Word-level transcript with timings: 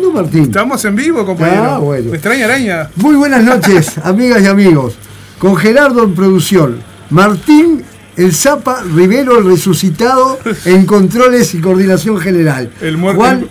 grabando, 0.00 0.22
Martín? 0.22 0.42
Estamos 0.42 0.84
en 0.84 0.96
vivo, 0.96 1.24
compañero. 1.24 1.70
Ah, 1.70 1.78
bueno. 1.78 2.12
extraña 2.14 2.46
araña. 2.46 2.90
Muy 2.96 3.14
buenas 3.16 3.44
noches, 3.44 3.98
amigas 4.04 4.42
y 4.42 4.46
amigos. 4.46 4.94
Con 5.38 5.54
Gerardo 5.56 6.04
en 6.04 6.14
producción. 6.14 6.78
Martín 7.10 7.84
el 8.16 8.34
Zapa 8.34 8.82
Rivero, 8.82 9.38
el 9.38 9.44
resucitado 9.46 10.38
en 10.66 10.84
controles 10.84 11.54
y 11.54 11.60
coordinación 11.60 12.18
general. 12.18 12.70
El, 12.80 12.98
muerto 12.98 13.48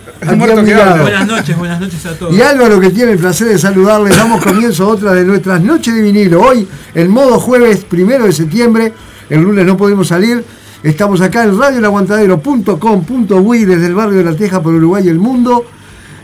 que 0.64 0.74
habla. 0.74 1.02
Buenas 1.02 1.26
noches, 1.26 1.58
buenas 1.58 1.80
noches 1.80 2.06
a 2.06 2.14
todos. 2.14 2.36
Y 2.36 2.40
Álvaro, 2.40 2.78
que 2.78 2.90
tiene 2.90 3.10
el 3.12 3.18
placer 3.18 3.48
de 3.48 3.58
saludarles, 3.58 4.16
damos 4.16 4.44
comienzo 4.44 4.84
a 4.84 4.88
otra 4.88 5.12
de 5.12 5.24
nuestras 5.24 5.60
noches 5.60 5.92
de 5.92 6.02
vinilo. 6.02 6.42
Hoy, 6.42 6.68
en 6.94 7.10
modo 7.10 7.40
jueves 7.40 7.84
primero 7.84 8.26
de 8.26 8.32
septiembre, 8.32 8.92
el 9.28 9.40
lunes 9.40 9.66
no 9.66 9.76
podemos 9.76 10.06
salir. 10.06 10.44
Estamos 10.84 11.20
acá 11.20 11.42
en 11.42 11.58
radioelaguantadero.com.uy 11.58 13.64
desde 13.64 13.86
el 13.86 13.94
barrio 13.94 14.18
de 14.18 14.24
La 14.24 14.36
Teja 14.36 14.62
por 14.62 14.72
Uruguay 14.72 15.04
y 15.04 15.08
el 15.08 15.18
mundo. 15.18 15.64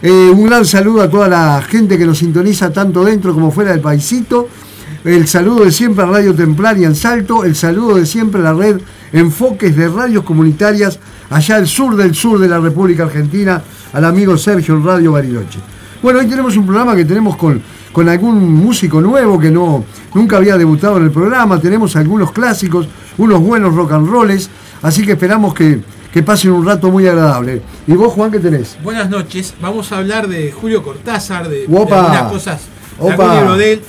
Eh, 0.02 0.30
un 0.30 0.45
gran 0.45 0.64
saludo 0.66 1.02
a 1.02 1.10
toda 1.10 1.27
la 1.28 1.62
gente 1.62 1.96
que 1.96 2.05
nos 2.05 2.18
sintoniza 2.18 2.70
tanto 2.70 3.05
dentro 3.05 3.32
como 3.32 3.50
fuera 3.50 3.70
del 3.70 3.80
paisito. 3.80 4.48
El 5.05 5.27
saludo 5.27 5.64
de 5.64 5.72
siempre 5.72 6.05
a 6.05 6.09
Radio 6.09 6.34
Templaria 6.34 6.86
en 6.86 6.95
Salto. 6.95 7.45
El 7.45 7.56
saludo 7.56 7.96
de 7.96 8.05
siempre 8.05 8.41
a 8.41 8.45
la 8.45 8.55
red 8.55 8.80
Enfoques 9.12 9.74
de 9.74 9.88
Radios 9.88 10.24
Comunitarias 10.24 10.98
allá 11.30 11.56
al 11.56 11.66
sur 11.66 11.96
del 11.96 12.14
sur 12.14 12.38
de 12.38 12.48
la 12.48 12.59
República 12.59 13.05
Argentina, 13.05 13.62
al 13.92 14.05
amigo 14.05 14.36
Sergio 14.36 14.74
en 14.74 14.84
Radio 14.84 15.12
Bariloche. 15.12 15.58
Bueno, 16.02 16.19
hoy 16.19 16.27
tenemos 16.27 16.56
un 16.56 16.67
programa 16.67 16.94
que 16.94 17.05
tenemos 17.05 17.36
con, 17.36 17.62
con 17.91 18.08
algún 18.08 18.52
músico 18.52 19.00
nuevo 19.00 19.39
que 19.39 19.50
no, 19.50 19.84
nunca 20.14 20.36
había 20.36 20.58
debutado 20.58 20.98
en 20.98 21.05
el 21.05 21.11
programa. 21.11 21.58
Tenemos 21.58 21.97
algunos 21.97 22.33
clásicos, 22.33 22.86
unos 23.17 23.41
buenos 23.41 23.74
rock 23.74 23.92
and 23.92 24.08
rolls, 24.08 24.50
así 24.83 25.06
que 25.06 25.12
esperamos 25.12 25.55
que, 25.55 25.80
pasen 26.22 26.53
un 26.53 26.67
rato 26.67 26.91
muy 26.91 27.06
agradable. 27.06 27.62
¿Y 27.86 27.92
vos, 27.92 28.12
Juan, 28.12 28.31
qué 28.31 28.39
tenés? 28.39 28.77
Buenas 28.83 29.11
noches. 29.11 29.55
Vamos 29.61 29.92
a 29.92 29.98
hablar 29.98 30.28
de 30.28 30.53
Julio 30.53 30.83
Cortázar, 30.83 31.48
de, 31.48 31.67
algunas 31.67 32.33
cosas, 32.33 32.62
de 33.00 33.56
de 33.58 33.73
él. 33.73 33.83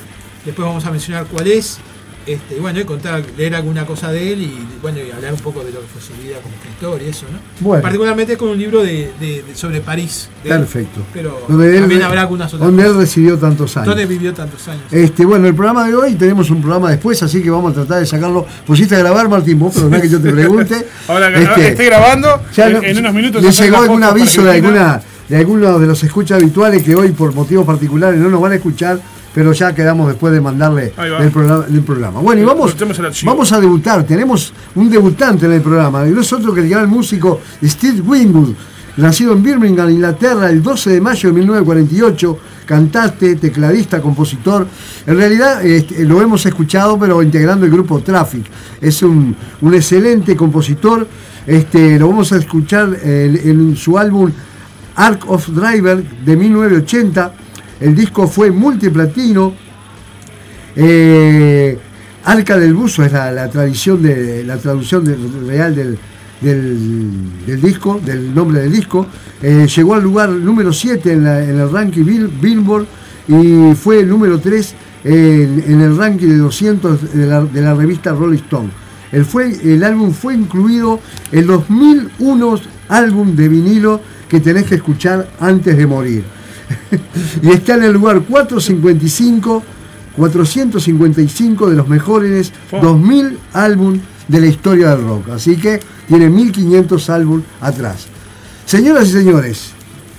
Después 0.46 0.68
vamos 0.68 0.86
a 0.86 0.92
mencionar 0.92 1.26
cuál 1.26 1.48
es. 1.48 1.80
Este, 2.28 2.60
bueno, 2.60 2.78
y 2.82 2.84
contar, 2.84 3.24
leer 3.38 3.56
alguna 3.56 3.86
cosa 3.86 4.12
de 4.12 4.34
él 4.34 4.42
y 4.42 4.54
bueno, 4.82 5.00
y 5.00 5.10
hablar 5.12 5.32
un 5.32 5.40
poco 5.40 5.64
de 5.64 5.72
lo 5.72 5.80
que 5.80 5.88
fue 5.88 6.02
su 6.02 6.14
vida 6.22 6.40
como 6.44 6.54
escritor 6.56 7.02
y 7.02 7.10
eso, 7.10 7.26
¿no? 7.32 7.40
Bueno. 7.62 7.82
Particularmente 7.82 8.36
con 8.36 8.50
un 8.50 8.58
libro 8.58 8.84
de, 8.84 9.46
sobre 9.54 9.80
París. 9.80 10.28
Perfecto. 10.44 11.02
pero 11.14 11.40
también 11.48 12.02
habrá 12.02 12.22
algunas 12.22 12.54
otras 12.54 12.68
Donde 12.68 12.86
él 12.86 12.98
residió 12.98 13.38
tantos 13.38 13.78
años. 13.78 13.88
Donde 13.88 14.06
vivió 14.06 14.34
tantos 14.34 14.68
años. 14.68 14.84
Este, 14.92 15.26
bueno, 15.26 15.48
el 15.48 15.56
programa 15.56 15.88
de 15.88 15.96
hoy 15.96 16.16
tenemos 16.16 16.50
un 16.50 16.60
programa 16.60 16.92
después, 16.92 17.24
así 17.24 17.42
que 17.42 17.50
vamos 17.50 17.72
a 17.72 17.76
tratar 17.76 18.00
de 18.00 18.06
sacarlo. 18.06 18.46
Pusiste 18.66 18.96
a 18.96 19.00
grabar, 19.00 19.30
Martín, 19.30 19.58
vos, 19.60 19.72
pero 19.74 19.88
no 19.88 20.02
que 20.02 20.10
yo 20.10 20.22
te 20.22 20.32
pregunte. 20.32 20.86
Ahora 21.08 21.34
que 21.34 21.44
este, 21.44 21.68
estoy 21.70 21.86
grabando, 21.86 22.42
en, 22.58 22.98
unos 22.98 23.14
minutos. 23.14 23.42
¿Le 23.42 23.52
llegó 23.52 23.78
algún 23.78 24.04
aviso 24.04 24.44
de 24.44 24.52
alguna 24.52 25.02
de 25.30 25.36
algunos 25.36 25.80
de 25.80 25.88
los 25.88 26.02
escuchas 26.04 26.42
habituales 26.42 26.84
que 26.84 26.96
hoy 26.96 27.12
por 27.12 27.34
motivos 27.34 27.66
particulares 27.66 28.20
no 28.20 28.30
nos 28.30 28.42
van 28.42 28.52
a 28.52 28.56
escuchar? 28.56 29.00
Pero 29.34 29.54
ya 29.54 29.74
quedamos 29.74 30.08
después 30.08 30.34
de 30.34 30.42
mandarle 30.42 30.94
el 30.98 31.84
programa, 31.84 32.20
Bueno, 32.20 32.42
y 32.42 32.46
vamos, 32.46 32.76
vamos 33.24 33.52
a 33.52 33.60
debutar. 33.60 34.04
Tenemos 34.04 34.54
un 34.76 34.90
debutante 34.90 35.46
en 35.46 35.54
el 35.54 35.62
programa, 35.62 36.08
y 36.08 36.12
no 36.12 36.22
es 36.22 36.34
otro 36.34 36.54
que 36.54 36.62
el 36.62 36.70
gran 36.70 36.90
músico 36.90 37.40
Steve 37.64 38.02
Winwood, 38.02 38.54
nacido 38.98 39.34
en 39.34 39.44
Birmingham, 39.44 39.90
Inglaterra, 39.90 40.50
el 40.50 40.62
12 40.62 40.92
de 40.92 41.02
mayo 41.02 41.30
de 41.30 41.36
1948, 41.36 42.40
cantante, 42.66 43.36
tecladista, 43.36 44.02
compositor. 44.02 44.68
En 45.06 45.18
realidad 45.18 45.66
este, 45.66 46.04
lo 46.04 46.22
hemos 46.22 46.46
escuchado, 46.46 47.00
pero 47.00 47.22
integrando 47.22 47.66
el 47.66 47.72
grupo 47.72 48.00
Traffic. 48.00 48.46
Es 48.82 49.02
un, 49.04 49.36
excelente 49.74 50.36
compositor. 50.36 51.08
Este, 51.46 51.98
lo 51.98 52.10
vamos 52.10 52.32
a 52.34 52.38
escuchar 52.38 52.98
en 53.04 53.76
su 53.78 53.98
álbum 53.98 54.32
Arc 54.96 55.30
of 55.30 55.48
Driver 55.50 56.04
de 56.04 56.36
1980 56.36 57.32
el 57.80 57.96
disco 57.96 58.28
fue 58.28 58.52
multiplatino. 58.52 59.54
Eh, 60.76 61.78
Arca 62.26 62.58
del 62.58 62.74
Buzo 62.74 63.04
es 63.04 63.12
la, 63.14 63.50
tradición 63.50 64.02
de 64.02 64.44
la 64.44 64.58
traducción 64.58 65.06
real 65.48 65.76
del, 65.76 65.98
disco, 67.62 68.02
del 68.04 68.34
nombre 68.34 68.62
del 68.62 68.72
disco. 68.72 69.08
Eh, 69.42 69.68
llegó 69.74 69.96
al 69.96 70.04
lugar 70.04 70.30
número 70.30 70.74
7 70.74 71.14
en, 71.14 71.26
el 71.26 71.72
ranking 71.72 72.04
Billboard 72.42 72.86
y 73.28 73.74
fue 73.76 74.02
el 74.02 74.10
número 74.10 74.40
3 74.40 74.76
en, 75.06 75.82
el 75.82 75.98
ranking 75.98 76.28
de 76.28 76.38
200 76.38 77.14
de 77.14 77.62
la, 77.62 77.74
revista 77.74 78.12
Rolling 78.12 78.40
Stone. 78.40 78.70
El, 79.12 79.24
fue, 79.24 79.56
el 79.64 79.84
álbum 79.84 80.12
fue 80.12 80.34
incluido 80.34 81.00
en 81.32 81.48
los 81.48 81.70
1001 81.70 82.60
álbum 82.90 83.36
de 83.36 83.48
vinilo 83.48 84.02
que 84.28 84.42
tenés 84.42 84.66
que 84.66 84.76
escuchar 84.76 85.30
antes 85.40 85.78
de 85.78 85.88
morir. 85.88 86.37
y 87.42 87.50
está 87.50 87.76
en 87.76 87.84
el 87.84 87.94
lugar 87.94 88.22
455, 88.22 89.64
455 90.16 91.70
de 91.70 91.76
los 91.76 91.88
mejores 91.88 92.52
2000 92.82 93.38
álbumes 93.54 94.02
de 94.28 94.42
la 94.42 94.48
historia 94.48 94.96
del 94.96 95.06
rock. 95.06 95.30
Así 95.30 95.58
que 95.58 95.80
tiene 96.08 96.30
1500 96.30 97.10
álbumes 97.10 97.46
atrás. 97.62 98.08
Señoras 98.66 99.10
y 99.10 99.12
señores, 99.12 99.70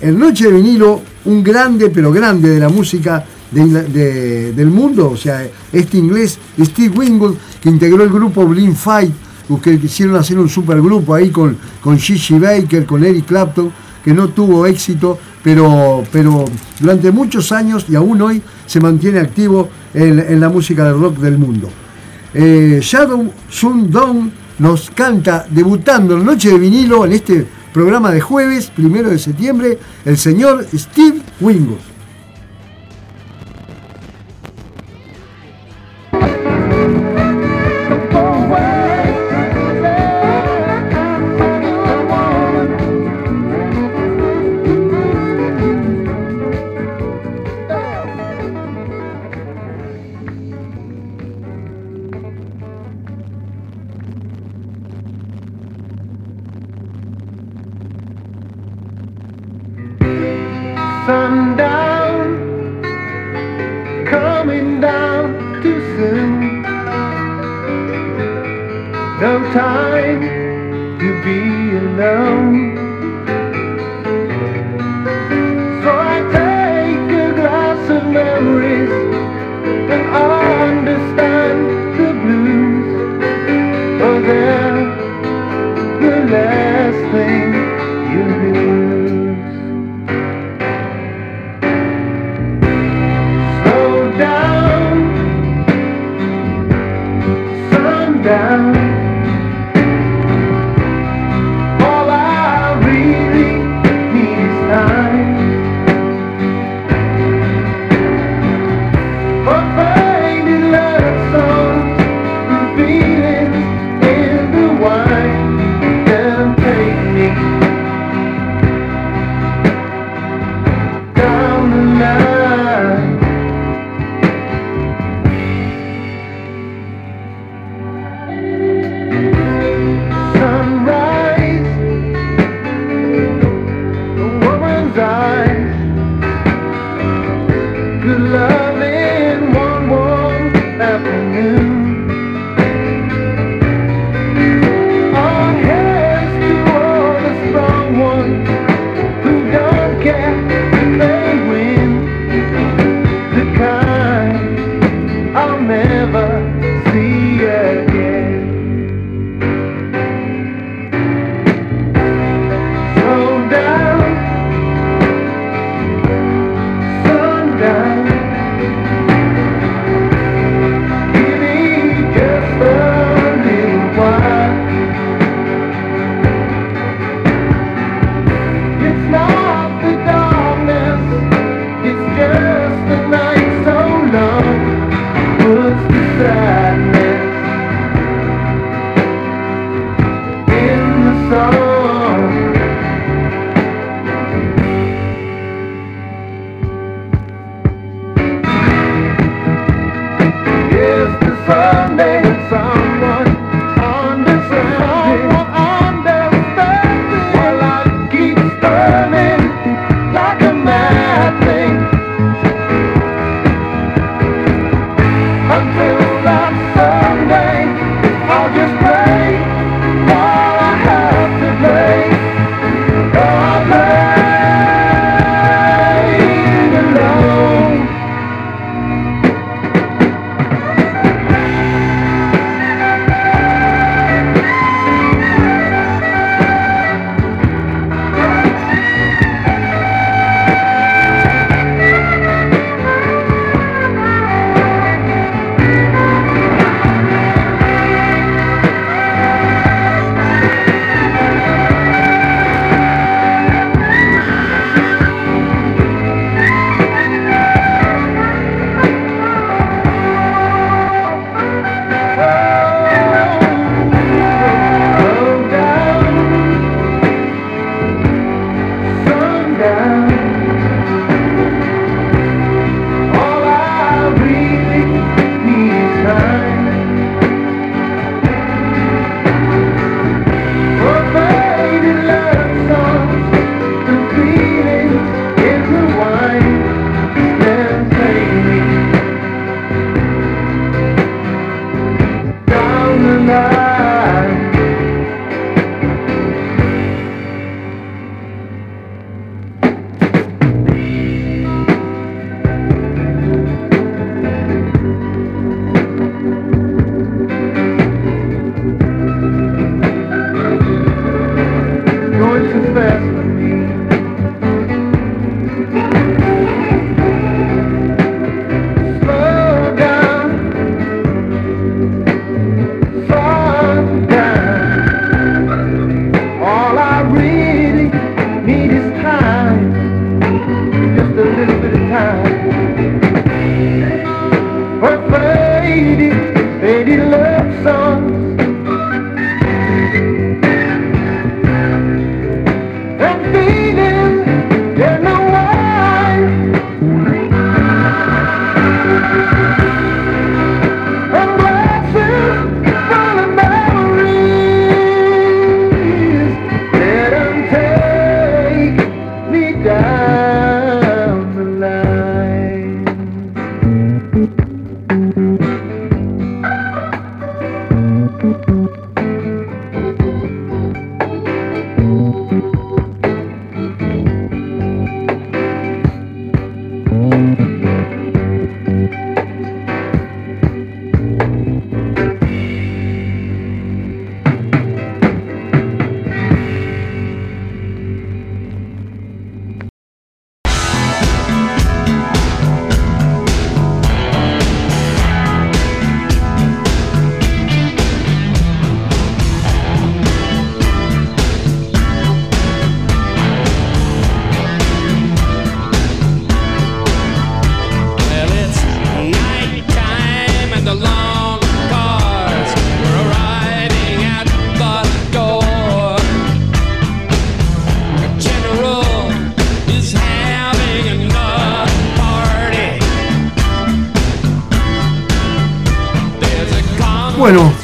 en 0.01 0.17
Noche 0.17 0.45
de 0.45 0.53
Vinilo, 0.53 1.01
un 1.25 1.43
grande, 1.43 1.89
pero 1.89 2.11
grande 2.11 2.49
de 2.49 2.59
la 2.59 2.69
música 2.69 3.25
del 3.51 4.67
mundo, 4.67 5.11
o 5.11 5.17
sea, 5.17 5.47
este 5.73 5.97
inglés 5.97 6.37
Steve 6.59 6.97
Winwood, 6.97 7.35
que 7.61 7.69
integró 7.69 8.03
el 8.03 8.09
grupo 8.09 8.45
Blind 8.45 8.75
Fight, 8.75 9.11
que 9.57 9.79
quisieron 9.79 10.15
hacer 10.15 10.37
un 10.37 10.47
supergrupo 10.47 11.15
ahí 11.15 11.31
con, 11.31 11.57
con 11.81 11.97
Gigi 11.97 12.37
Baker, 12.37 12.85
con 12.85 13.03
Eric 13.03 13.25
Clapton, 13.25 13.71
que 14.03 14.13
no 14.13 14.29
tuvo 14.29 14.65
éxito, 14.65 15.17
pero, 15.43 16.03
pero 16.11 16.45
durante 16.79 17.11
muchos 17.11 17.51
años 17.51 17.85
y 17.89 17.95
aún 17.95 18.21
hoy 18.21 18.41
se 18.65 18.79
mantiene 18.79 19.19
activo 19.19 19.69
en, 19.93 20.39
la 20.39 20.49
música 20.49 20.85
del 20.85 20.99
rock 20.99 21.17
del 21.17 21.37
mundo. 21.37 21.69
Eh, 22.33 22.79
Shadow 22.81 23.31
Sun 23.49 23.89
Dong 23.89 24.29
nos 24.59 24.89
canta 24.91 25.45
debutando 25.49 26.15
en 26.15 26.25
Noche 26.25 26.51
de 26.51 26.59
Vinilo 26.59 27.05
en 27.05 27.13
este 27.13 27.45
programa 27.73 28.11
de 28.11 28.21
jueves, 28.21 28.71
primero 28.75 29.09
de 29.09 29.17
septiembre, 29.17 29.79
el 30.05 30.17
señor 30.17 30.65
Steve 30.73 31.21
Wingo. 31.39 31.77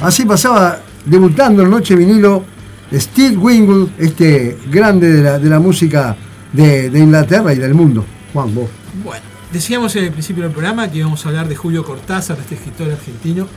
Así 0.06 0.24
pasaba 0.24 0.82
debutando 1.04 1.64
en 1.64 1.72
Noche 1.72 1.96
Vinilo 1.96 2.46
Steve 2.94 3.36
Wingwood, 3.38 3.90
este 3.98 4.56
grande 4.70 5.12
de 5.12 5.50
la, 5.50 5.60
música 5.60 6.16
de, 6.54 6.92
Inglaterra 6.94 7.52
y 7.56 7.58
del 7.58 7.74
mundo. 7.74 8.06
Juan, 8.32 8.54
vos. 8.54 8.70
Bueno, 9.04 9.24
decíamos 9.52 9.96
en 9.96 10.04
el 10.04 10.12
principio 10.12 10.44
del 10.44 10.52
programa 10.52 10.92
que 10.92 11.00
íbamos 11.00 11.26
a 11.26 11.30
hablar 11.30 11.48
de 11.48 11.56
Julio 11.56 11.84
Cortázar, 11.84 12.38
este 12.38 12.54
escritor 12.54 12.92
argentino 12.92 13.48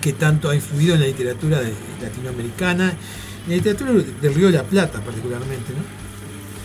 que 0.00 0.14
tanto 0.14 0.50
ha 0.50 0.56
influido 0.56 0.94
en 0.94 1.02
la 1.02 1.06
literatura 1.06 1.60
latinoamericana, 2.02 2.90
en 3.44 3.50
la 3.50 3.54
literatura 3.54 3.92
del 3.92 4.34
Río 4.34 4.48
de 4.48 4.54
la 4.54 4.64
Plata 4.64 5.00
particularmente. 5.00 5.74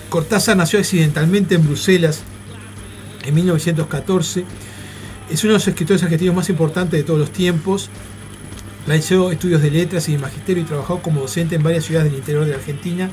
Cortázar 0.10 0.58
nació 0.58 0.80
accidentalmente 0.80 1.54
en 1.54 1.68
Bruselas 1.68 2.24
en 3.24 3.36
1914. 3.36 4.44
Es 5.30 5.44
uno 5.44 5.54
de 5.54 5.60
los 5.60 5.68
escritores 5.68 6.02
argentinos 6.02 6.34
más 6.34 6.50
importantes 6.50 7.00
de 7.00 7.04
todos 7.04 7.20
los 7.20 7.30
tiempos 7.30 7.92
Realizó 8.88 9.32
estudios 9.32 9.62
de 9.62 9.72
letras 9.72 10.10
y 10.10 10.14
de 10.14 10.20
magisterio 10.20 10.64
y 10.64 10.66
trabajó 10.66 11.02
como 11.02 11.22
docente 11.22 11.56
en 11.56 11.64
varias 11.64 11.86
ciudades 11.86 12.12
del 12.12 12.20
interior 12.20 12.46
de 12.46 12.56
Argentina. 12.56 13.10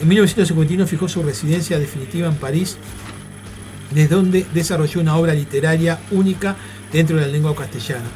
En 0.00 0.08
1951 0.08 0.86
fijó 0.86 1.08
su 1.08 1.22
residencia 1.22 1.78
definitiva 1.78 2.28
en 2.28 2.34
París, 2.36 2.76
desde 3.90 4.14
donde 4.14 4.46
desarrolló 4.52 5.00
una 5.00 5.16
obra 5.16 5.34
literaria 5.34 6.00
única 6.10 6.56
dentro 6.92 7.16
de 7.16 7.22
la 7.22 7.28
lengua 7.28 7.54
castellana. 7.54 8.08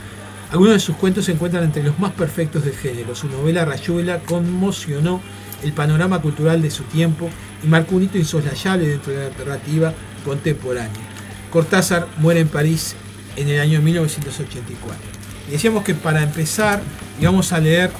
Algunos 0.50 0.74
de 0.74 0.80
sus 0.80 0.96
cuentos 0.96 1.24
se 1.24 1.32
encuentran 1.32 1.64
entre 1.64 1.82
los 1.82 1.98
más 1.98 2.12
perfectos 2.12 2.64
del 2.64 2.74
género. 2.74 3.14
Su 3.14 3.28
novela 3.28 3.64
Rayuela 3.64 4.20
conmocionó 4.20 5.20
el 5.62 5.72
panorama 5.72 6.20
cultural 6.20 6.62
de 6.62 6.70
su 6.70 6.84
tiempo 6.84 7.28
y 7.64 7.66
marcó 7.66 7.96
un 7.96 8.04
hito 8.04 8.18
insoslayable 8.18 8.88
dentro 8.88 9.12
de 9.12 9.28
la 9.28 9.36
narrativa 9.36 9.92
contemporánea. 10.24 11.02
Cortázar 11.50 12.06
muere 12.18 12.40
en 12.40 12.48
París 12.48 12.94
en 13.36 13.48
el 13.48 13.60
año 13.60 13.80
1984. 13.82 15.15
Decíamos 15.50 15.84
que 15.84 15.94
para 15.94 16.22
empezar 16.22 16.82
íbamos 17.20 17.52
a 17.52 17.60
leer 17.60 17.90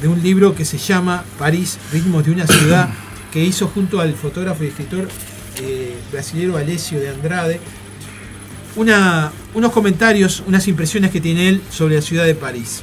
de 0.00 0.08
un 0.08 0.22
libro 0.22 0.54
que 0.54 0.64
se 0.64 0.78
llama 0.78 1.24
París, 1.38 1.78
Ritmos 1.92 2.24
de 2.24 2.32
una 2.32 2.46
ciudad, 2.46 2.88
que 3.32 3.44
hizo 3.44 3.68
junto 3.68 4.00
al 4.00 4.14
fotógrafo 4.14 4.64
y 4.64 4.68
escritor 4.68 5.08
eh, 5.62 5.96
brasileño 6.12 6.56
Alessio 6.56 7.00
de 7.00 7.08
Andrade, 7.08 7.60
una, 8.76 9.32
unos 9.54 9.72
comentarios, 9.72 10.42
unas 10.46 10.66
impresiones 10.68 11.10
que 11.10 11.20
tiene 11.20 11.48
él 11.48 11.62
sobre 11.70 11.96
la 11.96 12.02
ciudad 12.02 12.24
de 12.24 12.34
París. 12.34 12.82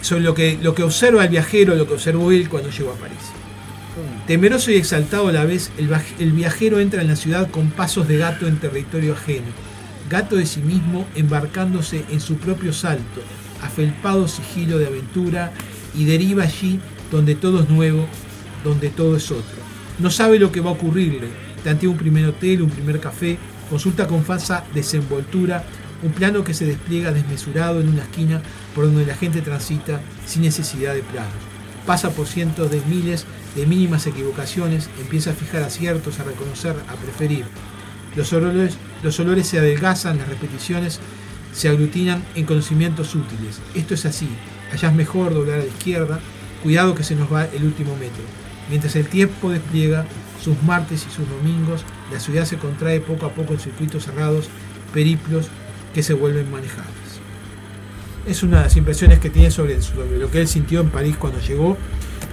Sobre 0.00 0.22
lo 0.22 0.34
que, 0.34 0.58
lo 0.62 0.74
que 0.74 0.82
observa 0.82 1.24
el 1.24 1.30
viajero, 1.30 1.74
lo 1.74 1.86
que 1.86 1.94
observó 1.94 2.30
él 2.30 2.48
cuando 2.48 2.70
llegó 2.70 2.92
a 2.92 2.94
París. 2.94 3.18
Temeroso 4.26 4.70
y 4.70 4.74
exaltado 4.74 5.28
a 5.28 5.32
la 5.32 5.44
vez, 5.44 5.70
el, 5.78 6.32
viajero 6.32 6.80
entra 6.80 7.00
en 7.00 7.08
la 7.08 7.16
ciudad 7.16 7.50
con 7.50 7.70
pasos 7.70 8.06
de 8.08 8.18
gato 8.18 8.46
en 8.46 8.58
territorio 8.58 9.14
ajeno, 9.14 9.46
gato 10.08 10.36
de 10.36 10.46
sí 10.46 10.60
mismo 10.60 11.06
embarcándose 11.14 12.04
en 12.10 12.20
su 12.20 12.36
propio 12.36 12.72
salto, 12.72 13.20
afelpado 13.62 14.28
sigilo 14.28 14.78
de 14.78 14.86
aventura 14.86 15.52
y 15.94 16.04
deriva 16.04 16.44
allí 16.44 16.80
donde 17.10 17.34
todo 17.34 17.62
es 17.62 17.68
nuevo, 17.68 18.06
donde 18.64 18.90
todo 18.90 19.16
es 19.16 19.30
otro. 19.30 19.56
No 19.98 20.10
sabe 20.10 20.38
lo 20.38 20.52
que 20.52 20.60
va 20.60 20.70
a 20.70 20.74
ocurrirle, 20.74 21.28
tantea 21.64 21.88
un 21.88 21.96
primer 21.96 22.26
hotel, 22.26 22.62
un 22.62 22.70
primer 22.70 23.00
café, 23.00 23.38
consulta 23.70 24.06
con 24.06 24.24
falsa 24.24 24.64
desenvoltura 24.74 25.64
un 26.02 26.12
plano 26.12 26.44
que 26.44 26.54
se 26.54 26.66
despliega 26.66 27.12
desmesurado 27.12 27.80
en 27.80 27.88
una 27.88 28.02
esquina 28.02 28.42
por 28.74 28.84
donde 28.84 29.06
la 29.06 29.14
gente 29.14 29.40
transita 29.40 30.00
sin 30.26 30.42
necesidad 30.42 30.94
de 30.94 31.02
planos. 31.02 31.32
Pasa 31.86 32.10
por 32.10 32.26
cientos 32.26 32.70
de 32.70 32.80
miles 32.88 33.24
de 33.54 33.66
mínimas 33.66 34.06
equivocaciones, 34.06 34.90
empieza 35.00 35.30
a 35.30 35.34
fijar 35.34 35.62
aciertos, 35.62 36.20
a 36.20 36.24
reconocer, 36.24 36.76
a 36.88 36.94
preferir. 36.96 37.44
Los 38.14 38.32
olores, 38.32 38.76
los 39.02 39.18
olores 39.20 39.46
se 39.46 39.58
adelgazan, 39.58 40.18
las 40.18 40.28
repeticiones 40.28 41.00
se 41.52 41.68
aglutinan 41.68 42.22
en 42.34 42.44
conocimientos 42.44 43.14
útiles. 43.14 43.60
Esto 43.74 43.94
es 43.94 44.04
así. 44.04 44.28
Allá 44.72 44.88
es 44.88 44.94
mejor 44.94 45.32
doblar 45.32 45.60
a 45.60 45.62
la 45.62 45.68
izquierda. 45.68 46.20
Cuidado 46.62 46.94
que 46.94 47.04
se 47.04 47.14
nos 47.14 47.32
va 47.32 47.44
el 47.46 47.64
último 47.64 47.96
metro. 47.96 48.24
Mientras 48.68 48.96
el 48.96 49.08
tiempo 49.08 49.50
despliega 49.50 50.04
sus 50.42 50.60
martes 50.62 51.06
y 51.06 51.14
sus 51.14 51.28
domingos, 51.28 51.84
la 52.12 52.20
ciudad 52.20 52.44
se 52.44 52.58
contrae 52.58 53.00
poco 53.00 53.26
a 53.26 53.30
poco 53.30 53.54
en 53.54 53.60
circuitos 53.60 54.04
cerrados, 54.04 54.48
periplos 54.92 55.46
que 55.94 56.02
se 56.02 56.14
vuelven 56.14 56.50
manejables. 56.50 56.94
Es 58.26 58.42
una 58.42 58.58
de 58.58 58.64
las 58.64 58.76
impresiones 58.76 59.20
que 59.20 59.30
tiene 59.30 59.50
sobre, 59.50 59.78
lo 60.18 60.30
que 60.30 60.40
él 60.40 60.48
sintió 60.48 60.80
en 60.80 60.90
París 60.90 61.16
cuando 61.16 61.40
llegó 61.40 61.78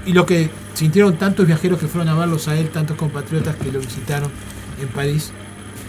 y 0.05 0.13
lo 0.13 0.25
que 0.25 0.50
sintieron 0.74 1.17
tantos 1.17 1.46
viajeros 1.46 1.79
que 1.79 1.88
fueron 1.88 2.10
a 2.10 2.15
verlos 2.15 2.48
a 2.48 2.58
él, 2.58 2.70
tantos 2.70 2.98
compatriotas 2.98 3.55
que 3.55 3.72
lo 3.72 3.79
visitaron 3.79 4.32
en 4.82 4.88
París. 4.89 5.32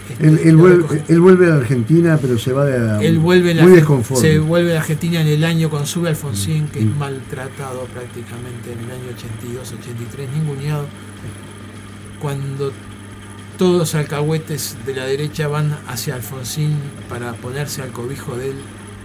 Este, 0.09 0.49
él, 0.49 0.55
vuelve, 0.57 1.47
a 1.47 1.49
la 1.49 1.55
Argentina, 1.55 2.17
pero 2.21 2.37
se 2.37 2.53
va 2.53 2.65
de 2.65 3.07
él 3.07 3.19
vuelve 3.19 3.55
muy 3.55 3.71
desconforme. 3.71 4.21
Se 4.21 4.39
vuelve 4.39 4.77
a 4.77 4.81
Argentina 4.81 5.21
en 5.21 5.27
el 5.27 5.43
año 5.43 5.69
cuando 5.69 5.87
sube 5.87 6.09
Alfonsín, 6.09 6.67
que 6.67 6.79
es 6.79 6.85
mm. 6.85 6.97
maltratado 6.97 7.85
prácticamente 7.85 8.73
en 8.73 8.79
el 8.79 8.91
año 8.91 9.15
82, 9.15 9.73
83, 9.81 10.29
ninguneado. 10.31 10.85
Cuando 12.21 12.71
todos 13.57 13.79
los 13.79 13.95
alcahuetes 13.95 14.77
de 14.85 14.95
la 14.95 15.05
derecha 15.05 15.47
van 15.47 15.75
hacia 15.87 16.15
Alfonsín 16.15 16.77
para 17.09 17.33
ponerse 17.33 17.81
al 17.81 17.91
cobijo 17.91 18.35
de 18.35 18.51
él, 18.51 18.55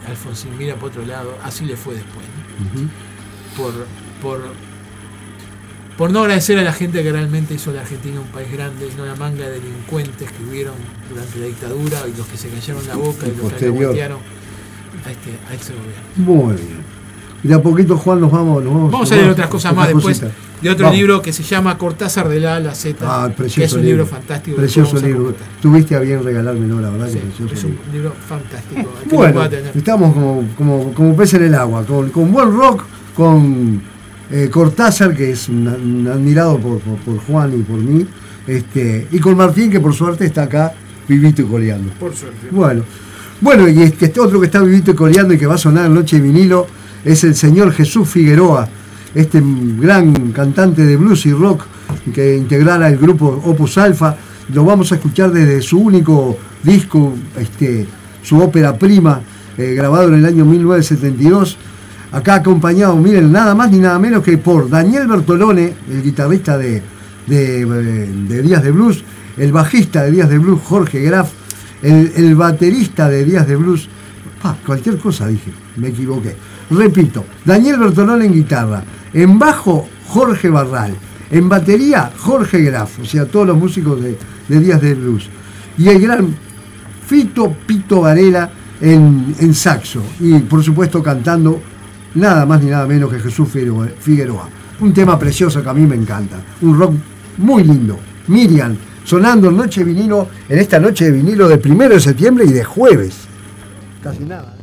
Alfonsín 0.07 0.57
mira 0.59 0.77
por 0.77 0.91
otro 0.91 1.07
lado, 1.07 1.35
así 1.43 1.65
le 1.65 1.77
fue 1.77 1.95
después. 1.95 2.27
por, 3.57 3.73
por 4.23 4.70
por 6.01 6.11
no 6.11 6.21
agradecer 6.21 6.59
a 6.59 6.63
la 6.63 6.73
gente 6.73 7.03
que 7.03 7.13
realmente 7.13 7.53
hizo 7.53 7.69
a 7.69 7.75
la 7.75 7.83
Argentina 7.83 8.19
un 8.19 8.29
país 8.29 8.51
grande 8.51 8.89
y 8.91 8.97
no 8.97 9.05
la 9.05 9.15
manga 9.17 9.47
de 9.47 9.61
delincuentes 9.61 10.33
que 10.33 10.45
hubieron 10.49 10.73
durante 11.11 11.39
la 11.39 11.45
dictadura 11.45 11.99
y 12.09 12.17
los 12.17 12.27
que 12.27 12.39
se 12.39 12.49
callaron 12.49 12.89
la 12.89 12.97
boca 12.97 13.27
y, 13.27 13.37
los 13.37 13.53
que 13.53 13.67
alcahuetearon 13.67 14.19
a, 15.05 15.11
este, 15.11 15.31
a 15.47 15.75
gobierno. 15.75 16.03
Muy 16.17 16.55
bien. 16.55 16.85
Y 17.45 17.49
de 17.49 17.55
a 17.55 17.63
poquito, 17.63 17.99
Juan, 17.99 18.19
nos 18.19 18.33
vamos. 18.33 18.65
Nos 18.65 18.73
vamos, 18.73 18.91
vamos 18.91 19.13
a 19.13 19.17
leer 19.17 19.29
otras 19.29 19.49
cosas 19.49 19.77
más 19.77 19.89
después 19.89 20.23
de 20.63 20.71
otro 20.71 20.91
libro 20.91 21.21
que 21.21 21.35
se 21.35 21.43
llama 21.43 21.77
Cortázar 21.77 22.31
de 22.31 22.41
la 22.41 22.57
A 22.57 22.61
la 22.61 22.75
Z, 22.75 22.97
ah, 23.03 23.31
que 23.37 23.65
es 23.65 23.73
un 23.75 23.85
libro, 23.85 24.07
fantástico. 24.07 24.57
Precioso 24.57 24.99
libro. 25.01 25.35
Tuviste 25.61 25.97
a 25.97 26.01
bien 26.01 26.25
regálármelo, 26.25 26.81
la 26.81 26.89
verdad 26.89 27.11
que 27.11 27.19
precioso. 27.19 27.53
Es 27.53 27.65
un 27.65 27.79
libro 27.93 28.15
fantástico. 28.27 28.91
bueno, 29.13 29.45
estamos 29.75 30.15
como, 30.15 30.49
como, 30.57 30.95
como 30.95 31.15
pez 31.15 31.35
en 31.35 31.45
el 31.45 31.55
agua, 31.55 31.85
con, 31.85 32.09
con 32.09 32.33
buen 32.33 32.57
rock, 32.57 32.85
con 33.15 33.90
eh, 34.31 34.49
Cortázar, 34.51 35.15
que 35.17 35.33
es 35.33 35.49
un, 35.49 36.07
admirado 36.09 36.59
por, 36.59 36.81
Juan 37.27 37.59
y 37.59 37.63
por 37.63 37.79
mí, 37.79 38.07
este, 38.47 39.09
y 39.11 39.19
con 39.19 39.37
Martín, 39.37 39.71
que 39.71 39.81
por 39.81 39.93
suerte 39.93 40.27
está 40.27 40.45
acá 40.45 40.73
vivito 41.09 41.43
y 41.43 41.45
coleando. 41.47 41.93
Por 41.99 42.15
suerte. 42.15 42.49
Bueno, 42.51 42.85
bueno 43.41 43.69
y 43.69 43.83
este, 43.83 44.13
otro 44.21 44.39
que 44.41 44.47
está 44.47 44.61
vivito 44.61 44.93
y 44.93 44.95
coleando 44.95 45.35
y 45.35 45.39
que 45.39 45.47
va 45.47 45.55
a 45.55 45.59
sonar 45.59 45.87
en 45.87 45.95
Noche 45.95 46.17
de 46.17 46.23
Vinilo 46.23 46.67
es 47.05 47.25
el 47.25 47.35
señor 47.35 47.73
Jesús 47.73 48.09
Figueroa, 48.09 48.69
este 49.15 49.43
gran 49.79 50.33
cantante 50.33 50.85
de 50.85 50.97
blues 50.97 51.27
y 51.27 51.33
rock 51.33 51.65
que 52.15 52.37
integrara 52.37 52.89
el 52.89 52.99
grupo 52.99 53.43
Opus 53.45 53.79
Alpha. 53.79 54.17
Lo 54.53 54.65
vamos 54.65 54.93
a 54.93 54.97
escuchar 54.97 55.33
desde 55.33 55.61
su 55.63 55.79
único 55.81 56.39
disco, 56.63 57.15
este, 57.37 57.87
su 58.23 58.39
ópera 58.39 58.77
prima, 58.77 59.21
eh, 59.59 59.75
grabado 59.75 60.09
en 60.09 60.15
el 60.15 60.27
año 60.27 60.45
1972 60.45 61.57
acá 62.13 62.37
acompañado, 62.37 62.97
miren, 62.97 63.31
nada 63.31 63.55
más 63.55 63.71
ni 63.71 63.79
nada 63.79 63.99
menos 63.99 64.23
que 64.23 64.39
por 64.39 64.69
Daniel 64.69 65.07
Bertolone, 65.07 65.75
el 65.89 66.03
guitarrista 66.03 66.59
de, 66.59 66.83
de, 67.27 68.43
Díaz 68.43 68.63
de 68.63 68.71
Blues, 68.71 69.05
el 69.37 69.53
bajista 69.53 70.03
de 70.03 70.11
Díaz 70.11 70.29
de 70.29 70.39
Blues, 70.39 70.61
Jorge 70.65 71.01
Graf, 71.03 71.31
el, 71.83 72.35
baterista 72.35 73.09
de 73.09 73.25
Díaz 73.25 73.47
de 73.47 73.57
Blues, 73.57 73.89
cualquier 74.67 74.99
cosa 74.99 75.27
dije, 75.27 75.53
me 75.77 75.89
equivoqué. 75.89 76.35
Repito, 76.71 77.25
Daniel 77.45 77.79
Bertolone 77.79 78.27
en 78.27 78.33
guitarra, 78.33 78.83
en 79.13 79.39
bajo 79.39 79.89
Jorge 80.07 80.49
Barral, 80.49 80.95
en 81.31 81.49
batería 81.49 82.11
Jorge 82.19 82.63
Graf, 82.63 83.01
o 83.01 83.05
sea, 83.05 83.27
todos 83.27 83.47
los 83.47 83.57
músicos 83.57 84.03
de, 84.03 84.19
de 84.49 84.61
Díaz 84.61 84.81
de 84.81 84.95
Blues, 84.95 85.29
y 85.79 85.89
el 85.89 86.01
gran 86.01 86.35
Fito 87.07 87.55
Pito 87.67 88.03
Varela 88.03 88.51
en, 88.81 89.35
en 89.39 89.55
saxo, 89.55 90.03
y 90.19 90.39
por 90.41 90.63
supuesto 90.63 91.03
cantando 91.03 91.61
nada 92.15 92.47
más 92.47 92.63
ni 92.63 92.71
nada 92.71 92.87
menos 92.87 93.11
que 93.11 93.21
Jesús 93.21 93.49
Figueroa. 93.49 94.49
Un 94.81 94.95
tema 94.95 95.19
precioso 95.19 95.63
que 95.63 95.69
a 95.69 95.75
mí 95.75 95.87
me 95.87 95.97
encanta. 95.97 96.37
Un 96.63 96.79
rock 96.79 96.95
muy 97.39 97.65
lindo. 97.65 97.99
Miriam, 98.29 98.77
sonando 99.05 99.49
en 99.49 99.57
Noche 99.57 99.85
Vinilo, 99.85 100.29
en 100.49 100.59
esta 100.59 100.79
noche 100.79 101.07
de 101.07 101.13
vinilo 101.13 101.49
de 101.49 101.59
primero 101.59 101.95
de 101.95 102.01
septiembre 102.01 102.45
y 102.47 102.53
de 102.53 102.65
jueves. 102.65 103.15
Casi 104.03 104.25
nada. 104.25 104.60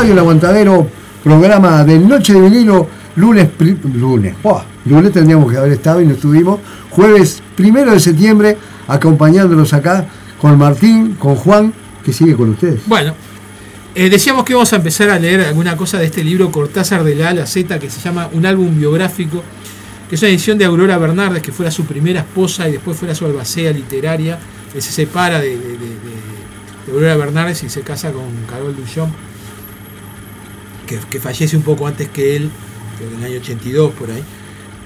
Radio 0.00 0.14
El 0.14 0.18
Aguantadero, 0.20 0.88
programa 1.22 1.84
de 1.84 1.98
Noche 1.98 2.32
de 2.32 2.40
Vinilo, 2.40 2.88
lunes, 3.16 3.50
lunes, 3.92 4.34
lunes 4.86 5.12
tendríamos 5.12 5.52
que 5.52 5.58
haber 5.58 5.72
estado 5.72 6.00
y 6.00 6.06
no 6.06 6.14
estuvimos, 6.14 6.58
jueves 6.88 7.42
primero 7.54 7.92
de 7.92 8.00
septiembre, 8.00 8.56
acompañándolos 8.88 9.74
acá 9.74 10.06
con 10.40 10.56
Martín, 10.56 11.16
con 11.18 11.36
Juan, 11.36 11.74
que 12.02 12.14
sigue 12.14 12.34
con 12.34 12.48
ustedes. 12.48 12.80
Bueno, 12.86 13.14
eh, 13.94 14.08
decíamos 14.08 14.46
que 14.46 14.54
íbamos 14.54 14.72
a 14.72 14.76
empezar 14.76 15.10
a 15.10 15.18
leer 15.18 15.42
alguna 15.42 15.76
cosa 15.76 15.98
de 15.98 16.06
este 16.06 16.24
libro 16.24 16.50
Cortázar 16.50 17.04
de 17.04 17.14
la 17.14 17.28
A 17.28 17.34
la 17.34 17.46
Z, 17.46 17.78
que 17.78 17.90
se 17.90 18.00
llama 18.00 18.30
Un 18.32 18.46
álbum 18.46 18.74
biográfico, 18.78 19.44
que 20.08 20.14
es 20.14 20.22
una 20.22 20.30
edición 20.30 20.56
de 20.56 20.64
Aurora 20.64 20.96
Bernardes, 20.96 21.42
que 21.42 21.52
fuera 21.52 21.70
su 21.70 21.84
primera 21.84 22.20
esposa 22.20 22.66
y 22.70 22.72
después 22.72 22.96
fuera 22.96 23.14
su 23.14 23.26
albacea 23.26 23.70
literaria, 23.70 24.38
que 24.72 24.80
se 24.80 24.92
separa 24.92 25.40
de, 25.40 25.58
Aurora 26.90 27.16
Bernardes 27.16 27.62
y 27.64 27.68
se 27.68 27.82
casa 27.82 28.10
con 28.12 28.24
Carol 28.48 28.74
Duchamp 28.74 29.12
que, 30.98 31.20
fallece 31.20 31.56
un 31.56 31.62
poco 31.62 31.86
antes 31.86 32.08
que 32.08 32.36
él, 32.36 32.50
en 33.00 33.18
el 33.18 33.24
año 33.24 33.40
82 33.40 33.92
por 33.92 34.10
ahí, 34.10 34.22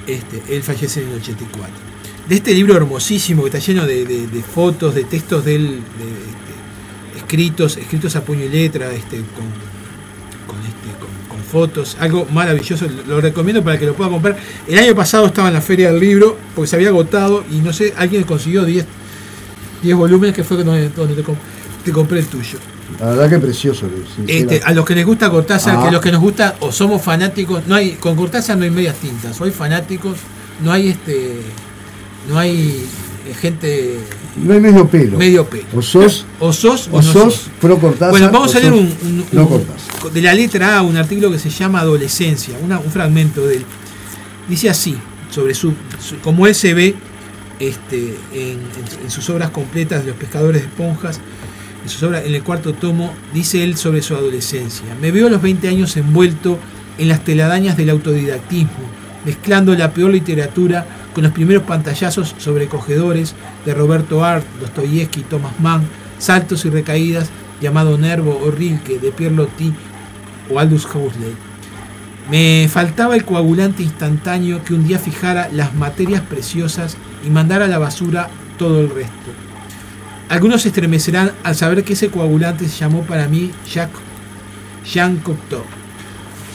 este, 0.06 0.54
él 0.54 0.62
fallece 0.62 1.02
en 1.02 1.08
el 1.08 1.16
84. 1.16 1.74
De 2.28 2.34
este 2.36 2.54
libro 2.54 2.76
hermosísimo 2.76 3.42
que 3.42 3.48
está 3.48 3.58
lleno 3.58 3.86
de, 3.86 4.44
fotos, 4.54 4.94
de 4.94 5.04
textos 5.04 5.44
de 5.44 5.56
él, 5.56 5.80
este, 5.98 7.18
escritos, 7.18 7.76
escritos 7.76 8.16
a 8.16 8.24
puño 8.24 8.44
y 8.44 8.48
letra, 8.48 8.92
este, 8.92 9.16
con, 9.16 9.46
este, 10.62 10.84
fotos, 11.50 11.96
algo 12.00 12.26
maravilloso, 12.32 12.86
lo 13.06 13.20
recomiendo 13.20 13.62
para 13.62 13.78
que 13.78 13.86
lo 13.86 13.94
pueda 13.94 14.10
comprar. 14.10 14.36
El 14.66 14.78
año 14.78 14.94
pasado 14.94 15.26
estaba 15.26 15.48
en 15.48 15.54
la 15.54 15.60
feria 15.60 15.92
del 15.92 16.00
libro, 16.00 16.36
porque 16.54 16.68
se 16.68 16.76
había 16.76 16.88
agotado 16.88 17.44
y 17.48 17.58
no 17.58 17.72
sé, 17.72 17.94
alguien 17.96 18.24
consiguió 18.24 18.64
10, 18.64 18.84
10 19.82 19.96
volúmenes 19.96 20.34
que 20.34 20.42
fue 20.42 20.56
donde, 20.56 20.90
te 21.85 21.92
compré 21.92 22.20
el 22.20 22.27
tuyo. 22.27 22.59
La 23.01 23.07
verdad 23.07 23.31
que 23.31 23.38
precioso. 23.38 23.88
Este, 24.27 24.61
a 24.64 24.73
los 24.73 24.85
que 24.85 24.94
les 24.94 25.05
gusta 25.05 25.31
Cortázar, 25.31 25.81
que 25.81 25.88
ah. 25.88 25.90
los 25.90 26.01
que 26.01 26.12
nos 26.12 26.20
gusta 26.20 26.57
o 26.61 26.70
somos 26.70 27.03
fanáticos, 27.03 27.66
no 27.66 27.75
hay 27.75 27.92
con 27.92 28.14
Cortázar 28.16 28.57
no 28.57 28.64
hay 28.64 28.70
medias 28.70 28.97
tintas, 28.97 29.37
soy 29.37 29.51
fanáticos, 29.51 30.18
no 30.62 30.70
hay 30.73 30.88
este 30.88 31.40
no 32.29 32.38
hay 32.38 32.87
eh, 33.27 33.35
gente 33.35 33.99
no 34.37 34.53
hay 34.53 34.61
medio 34.61 34.87
pelo. 34.88 35.18
Medio 35.18 35.49
pelo. 35.49 35.64
O 35.75 35.83
sos 35.83 36.27
o 36.40 36.53
sos 36.53 36.88
o, 36.92 37.03
sos, 37.03 37.49
pro 37.61 37.79
Cortázar. 37.79 38.11
Bueno, 38.11 38.31
vamos 38.31 38.55
a 38.55 38.61
leer 38.61 38.73
un, 38.73 38.92
de 40.12 40.23
la 40.23 40.35
letra 40.35 40.79
A 40.79 40.83
un 40.83 40.97
artículo 40.97 41.31
que 41.31 41.38
se 41.38 41.51
llama 41.51 41.81
Adolescencia, 41.81 42.55
un 42.62 42.90
fragmento 42.90 43.47
de 43.47 43.57
él. 43.57 43.64
Dice 44.49 44.68
así 44.68 44.97
sobre 45.31 45.55
su, 45.55 45.75
como 46.23 46.47
él 46.47 46.55
se 46.55 46.75
ve 46.75 46.94
este, 47.59 48.14
en 48.35 49.11
sus 49.11 49.29
obras 49.31 49.51
completas 49.51 50.03
de 50.03 50.11
los 50.11 50.16
pescadores 50.16 50.62
de 50.62 50.68
esponjas 50.68 51.20
en 51.85 51.90
su 51.90 52.07
obra, 52.07 52.23
en 52.23 52.35
el 52.35 52.42
cuarto 52.42 52.73
tomo, 52.73 53.12
dice 53.33 53.62
él 53.62 53.77
sobre 53.77 54.03
su 54.03 54.14
adolescencia. 54.14 54.97
Me 55.01 55.12
veo 55.12 55.29
a 55.29 55.31
los 55.31 55.42
20 55.42 55.68
años 55.68 55.97
envuelto 55.97 56.59
en 56.99 57.09
las 57.09 57.23
teladañas 57.25 57.77
del 57.77 57.90
autodidactismo, 57.90 58.88
mezclando 59.25 59.75
la 59.75 59.92
peor 59.92 60.11
literatura 60.11 60.87
con 61.14 61.25
los 61.25 61.33
primeros 61.33 61.62
pantallazos 61.62 62.35
sobrecogedores 62.38 63.35
de 63.64 63.75
Roberto 63.75 64.25
Art, 64.25 64.44
Dostoyevsky, 64.61 65.23
Thomas 65.23 65.61
Mann, 65.61 65.87
saltos 66.18 66.64
y 66.64 66.70
recaídas 66.70 67.31
llamado 67.61 67.97
Nervo 67.99 68.40
o 68.42 68.51
Rilke 68.51 68.99
de 68.99 69.12
Pierre 69.12 69.35
Loti 69.35 69.73
o 70.51 70.59
Aldous 70.59 70.87
Huxley. 70.87 71.35
Me 72.31 72.68
faltaba 72.70 73.14
el 73.14 73.25
coagulante 73.25 73.83
instantáneo 73.83 74.64
que 74.64 74.75
un 74.75 74.87
día 74.87 74.99
fijara 74.99 75.49
las 75.53 75.75
materias 75.75 76.23
preciosas 76.23 76.97
y 77.25 77.31
mandara 77.31 77.66
a 77.66 77.68
la 77.68 77.79
basura 77.79 78.31
todo 78.59 78.81
el 78.81 78.90
resto. 78.90 79.43
Algunos 80.28 80.62
se 80.62 80.68
estremecerán 80.68 81.32
al 81.42 81.54
saber 81.54 81.84
que 81.84 81.92
ese 81.92 82.08
coagulante 82.08 82.68
se 82.68 82.78
llamó 82.78 83.02
para 83.02 83.28
mí 83.28 83.50
Jacques 83.70 84.00
Jean 84.84 85.16
Cocteau. 85.18 85.64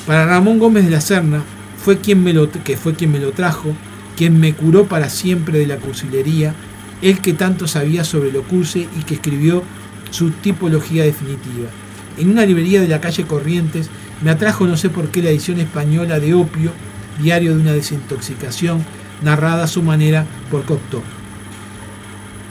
Para 0.07 0.25
Ramón 0.25 0.59
Gómez 0.59 0.85
de 0.85 0.91
la 0.91 1.01
Serna, 1.01 1.43
fue 1.77 1.99
quien 1.99 2.23
me 2.23 2.33
lo, 2.33 2.49
que 2.51 2.77
fue 2.77 2.95
quien 2.95 3.11
me 3.11 3.19
lo 3.19 3.31
trajo, 3.31 3.73
quien 4.17 4.39
me 4.39 4.53
curó 4.53 4.85
para 4.85 5.09
siempre 5.09 5.59
de 5.59 5.67
la 5.67 5.77
cursilería, 5.77 6.53
él 7.01 7.21
que 7.21 7.33
tanto 7.33 7.67
sabía 7.67 8.03
sobre 8.03 8.31
lo 8.31 8.43
y 8.51 9.03
que 9.03 9.13
escribió 9.13 9.63
su 10.11 10.31
tipología 10.31 11.03
definitiva. 11.03 11.69
En 12.17 12.29
una 12.31 12.45
librería 12.45 12.81
de 12.81 12.87
la 12.87 12.99
calle 12.99 13.25
Corrientes 13.25 13.89
me 14.21 14.31
atrajo 14.31 14.67
no 14.67 14.75
sé 14.75 14.89
por 14.89 15.09
qué 15.09 15.21
la 15.21 15.29
edición 15.29 15.59
española 15.59 16.19
de 16.19 16.33
Opio, 16.33 16.71
diario 17.21 17.55
de 17.55 17.61
una 17.61 17.73
desintoxicación, 17.73 18.83
narrada 19.21 19.63
a 19.63 19.67
su 19.67 19.83
manera 19.83 20.25
por 20.51 20.65
Cocteau. 20.65 21.18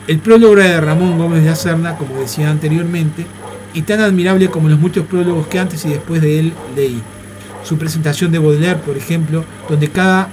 El 0.09 0.21
prólogo 0.21 0.57
de 0.57 0.81
Ramón 0.81 1.19
Gómez 1.19 1.45
de 1.45 1.51
la 1.51 1.55
Serna, 1.55 1.97
como 1.97 2.19
decía 2.19 2.49
anteriormente, 2.49 3.27
y 3.75 3.83
tan 3.83 4.01
admirable 4.01 4.49
como 4.49 4.71
los 4.71 4.79
muchos 4.79 5.07
prólogos 5.07 5.49
que 5.49 5.59
antes 5.59 5.85
y 5.85 5.91
después 5.91 6.23
de 6.23 6.39
él 6.39 6.55
leí. 6.75 7.03
Su 7.63 7.77
presentación 7.77 8.33
de 8.33 8.39
Baudelaire, 8.39 8.81
por 8.81 8.97
ejemplo, 8.97 9.45
donde 9.69 9.91
cada, 9.91 10.31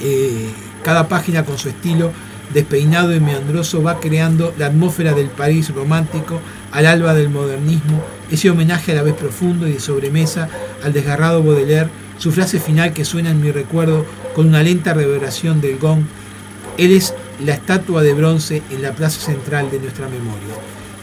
eh, 0.00 0.48
cada 0.82 1.06
página 1.06 1.44
con 1.44 1.58
su 1.58 1.68
estilo 1.68 2.12
despeinado 2.54 3.14
y 3.14 3.20
meandroso 3.20 3.82
va 3.82 4.00
creando 4.00 4.54
la 4.56 4.66
atmósfera 4.66 5.12
del 5.12 5.28
París 5.28 5.74
romántico 5.74 6.40
al 6.72 6.86
alba 6.86 7.12
del 7.12 7.28
modernismo, 7.28 8.02
ese 8.30 8.48
homenaje 8.48 8.92
a 8.92 8.94
la 8.94 9.02
vez 9.02 9.14
profundo 9.14 9.68
y 9.68 9.72
de 9.72 9.80
sobremesa 9.80 10.48
al 10.82 10.94
desgarrado 10.94 11.42
Baudelaire, 11.42 11.90
su 12.16 12.32
frase 12.32 12.58
final 12.58 12.94
que 12.94 13.04
suena 13.04 13.30
en 13.30 13.42
mi 13.42 13.50
recuerdo 13.50 14.06
con 14.34 14.46
una 14.46 14.62
lenta 14.62 14.94
reverberación 14.94 15.60
del 15.60 15.78
gong, 15.78 16.04
él 16.78 16.92
es 16.92 17.12
la 17.44 17.54
estatua 17.54 18.02
de 18.02 18.14
bronce 18.14 18.62
en 18.70 18.82
la 18.82 18.92
plaza 18.92 19.20
central 19.20 19.70
de 19.70 19.80
nuestra 19.80 20.08
memoria. 20.08 20.54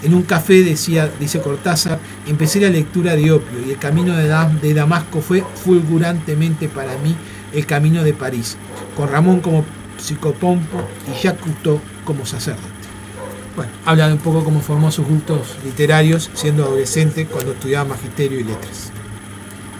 En 0.03 0.15
un 0.15 0.23
café, 0.23 0.63
decía, 0.63 1.11
dice 1.19 1.41
Cortázar, 1.41 1.99
empecé 2.25 2.59
la 2.59 2.69
lectura 2.69 3.15
de 3.15 3.31
Opio 3.31 3.59
y 3.65 3.71
el 3.71 3.77
camino 3.77 4.15
de 4.15 4.73
Damasco 4.73 5.21
fue 5.21 5.43
fulgurantemente 5.63 6.67
para 6.69 6.97
mí 6.97 7.15
el 7.53 7.65
camino 7.65 8.03
de 8.03 8.13
París, 8.13 8.57
con 8.95 9.09
Ramón 9.09 9.41
como 9.41 9.63
psicopompo 9.97 10.81
y 11.07 11.21
Jacques 11.21 11.43
Cousteau 11.43 11.79
como 12.03 12.25
sacerdote. 12.25 12.67
Bueno, 13.55 13.71
habla 13.85 14.07
un 14.07 14.17
poco 14.17 14.43
cómo 14.43 14.61
formó 14.61 14.91
sus 14.91 15.05
gustos 15.05 15.57
literarios 15.63 16.31
siendo 16.33 16.63
adolescente 16.63 17.25
cuando 17.25 17.51
estudiaba 17.51 17.89
magisterio 17.89 18.39
y 18.39 18.43
letras. 18.43 18.91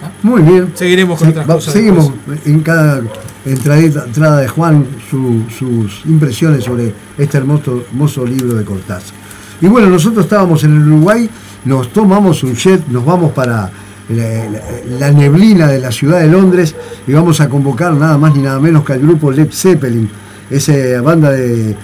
¿Ah? 0.03 0.11
Muy 0.21 0.41
bien. 0.41 0.71
Seguiremos 0.75 1.17
con 1.17 1.29
otras 1.29 1.47
cosas. 1.47 1.73
Seguimos 1.73 2.11
en 2.45 2.59
cada 2.61 3.01
entrada, 3.45 4.38
de 4.38 4.47
Juan 4.47 4.86
sus 5.10 6.06
impresiones 6.06 6.63
sobre 6.63 6.93
este 7.17 7.38
hermoso, 7.38 7.84
hermoso 7.89 8.25
libro 8.25 8.56
de 8.56 8.63
Cortázar. 8.63 9.15
Y 9.62 9.67
bueno, 9.67 9.89
nosotros 9.89 10.25
estábamos 10.25 10.63
en 10.63 10.75
el 10.75 10.88
Uruguay, 10.88 11.30
nos 11.65 11.93
tomamos 11.93 12.43
un 12.43 12.56
jet, 12.56 12.88
nos 12.88 13.06
vamos 13.06 13.32
para 13.32 13.71
la, 14.10 15.12
neblina 15.12 15.67
de 15.67 15.80
la 15.80 15.91
ciudad 15.91 16.19
de 16.19 16.27
Londres 16.27 16.75
y 17.08 17.13
vamos 17.13 17.39
a 17.41 17.49
convocar 17.49 17.93
nada 17.93 18.17
más 18.17 18.36
ni 18.36 18.41
nada 18.41 18.60
menos 18.60 18.84
que 18.84 18.93
al 18.93 18.99
grupo 18.99 19.32
Led 19.32 19.49
Zeppelin, 19.51 20.10
esa 20.49 21.01
banda 21.01 21.32
de, 21.32 21.75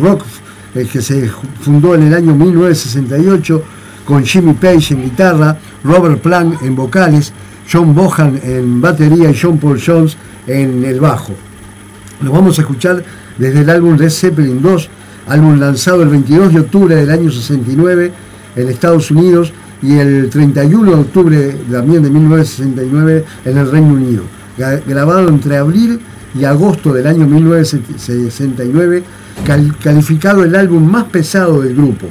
rock 0.00 0.22
eh, 0.74 0.86
que 0.90 1.02
se 1.02 1.28
fundó 1.60 1.94
en 1.94 2.04
el 2.04 2.14
año 2.14 2.34
1968 2.34 3.62
con 4.04 4.24
Jimmy 4.24 4.52
Page 4.52 4.94
en 4.94 5.02
guitarra, 5.02 5.56
Robert 5.82 6.20
Plant 6.20 6.62
en 6.62 6.76
vocales, 6.76 7.32
John 7.70 7.94
Bohan 7.94 8.40
en 8.42 8.80
batería 8.80 9.30
y 9.30 9.38
John 9.40 9.58
Paul 9.58 9.80
Jones 9.84 10.16
en 10.46 10.84
el 10.84 11.00
bajo. 11.00 11.34
Nos 12.20 12.32
vamos 12.32 12.58
a 12.58 12.62
escuchar 12.62 13.02
desde 13.38 13.60
el 13.60 13.70
álbum 13.70 13.96
Led 13.96 14.10
Zeppelin 14.10 14.62
2 14.62 14.90
álbum 15.26 15.58
lanzado 15.58 16.02
el 16.02 16.08
22 16.08 16.52
de 16.52 16.60
octubre 16.60 16.96
del 16.96 17.10
año 17.10 17.30
69 17.30 18.12
en 18.56 18.68
Estados 18.68 19.10
Unidos 19.10 19.52
y 19.82 19.94
el 19.94 20.30
31 20.30 20.90
de 20.90 21.00
octubre 21.00 21.56
también 21.70 22.02
de 22.02 22.10
1969 22.10 23.24
en 23.44 23.58
el 23.58 23.70
Reino 23.70 23.94
Unido. 23.94 24.22
Grabado 24.86 25.28
entre 25.28 25.56
abril 25.56 26.00
y 26.34 26.44
agosto 26.44 26.92
del 26.92 27.06
año 27.06 27.26
1969, 27.26 29.02
calificado 29.82 30.44
el 30.44 30.54
álbum 30.54 30.84
más 30.90 31.04
pesado 31.04 31.60
del 31.62 31.74
grupo. 31.74 32.06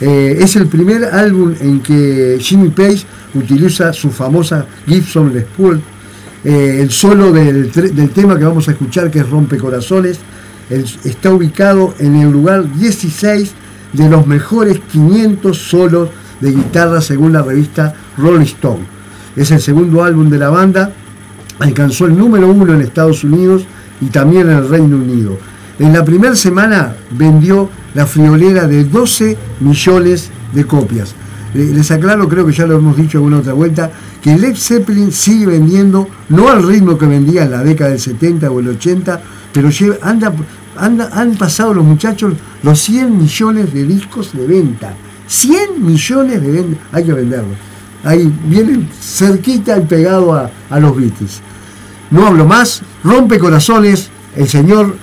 Eh, 0.00 0.38
es 0.40 0.56
el 0.56 0.66
primer 0.66 1.04
álbum 1.04 1.54
en 1.60 1.80
que 1.80 2.36
Jimmy 2.40 2.68
Page 2.70 3.04
utiliza 3.38 3.92
su 3.92 4.10
famosa 4.10 4.66
Gibson 4.86 5.32
Les 5.32 5.44
Paul. 5.44 5.80
Eh, 6.44 6.78
el 6.80 6.90
solo 6.90 7.32
del, 7.32 7.72
del 7.72 8.10
tema 8.10 8.38
que 8.38 8.44
vamos 8.44 8.68
a 8.68 8.72
escuchar, 8.72 9.10
que 9.10 9.20
es 9.20 9.28
Rompe 9.28 9.56
Corazones, 9.56 10.18
está 10.70 11.32
ubicado 11.32 11.94
en 11.98 12.16
el 12.16 12.30
lugar 12.30 12.70
16 12.74 13.52
de 13.92 14.08
los 14.08 14.26
mejores 14.26 14.80
500 14.92 15.56
solos 15.56 16.08
de 16.40 16.52
guitarra 16.52 17.00
según 17.00 17.32
la 17.32 17.42
revista 17.42 17.94
Rolling 18.16 18.44
Stone. 18.44 18.84
Es 19.36 19.50
el 19.50 19.60
segundo 19.60 20.02
álbum 20.02 20.28
de 20.28 20.38
la 20.38 20.50
banda, 20.50 20.92
alcanzó 21.58 22.06
el 22.06 22.16
número 22.16 22.48
uno 22.48 22.74
en 22.74 22.82
Estados 22.82 23.24
Unidos 23.24 23.64
y 24.00 24.06
también 24.06 24.50
en 24.50 24.58
el 24.58 24.68
Reino 24.68 24.96
Unido. 24.96 25.38
En 25.78 25.92
la 25.92 26.04
primera 26.04 26.36
semana 26.36 26.94
vendió 27.10 27.68
la 27.94 28.06
friolera 28.06 28.66
de 28.66 28.84
12 28.84 29.36
millones 29.60 30.30
de 30.52 30.64
copias. 30.64 31.14
Les 31.54 31.90
aclaro, 31.92 32.28
creo 32.28 32.44
que 32.44 32.52
ya 32.52 32.66
lo 32.66 32.76
hemos 32.76 32.96
dicho 32.96 33.18
alguna 33.18 33.38
otra 33.38 33.52
vuelta, 33.52 33.90
que 34.20 34.36
Led 34.36 34.56
Zeppelin 34.56 35.12
sigue 35.12 35.46
vendiendo, 35.46 36.08
no 36.28 36.48
al 36.48 36.66
ritmo 36.66 36.98
que 36.98 37.06
vendía 37.06 37.44
en 37.44 37.52
la 37.52 37.62
década 37.62 37.90
del 37.90 38.00
70 38.00 38.50
o 38.50 38.58
el 38.58 38.68
80, 38.68 39.20
pero 39.52 39.68
anda, 40.02 40.34
han 40.76 41.36
pasado 41.36 41.72
los 41.72 41.84
muchachos 41.84 42.34
los 42.64 42.80
100 42.80 43.18
millones 43.18 43.72
de 43.72 43.84
discos 43.84 44.32
de 44.32 44.46
venta. 44.46 44.94
100 45.28 45.84
millones 45.84 46.42
de 46.42 46.50
venta, 46.50 46.80
hay 46.90 47.04
que 47.04 47.12
venderlos. 47.12 47.56
Ahí 48.02 48.32
vienen 48.46 48.88
cerquita 49.00 49.78
y 49.78 49.82
pegado 49.82 50.34
a, 50.34 50.50
a 50.68 50.80
los 50.80 50.96
Beatles. 50.96 51.40
No 52.10 52.26
hablo 52.26 52.44
más, 52.44 52.82
rompe 53.04 53.38
corazones 53.38 54.10
el 54.36 54.48
señor 54.48 54.96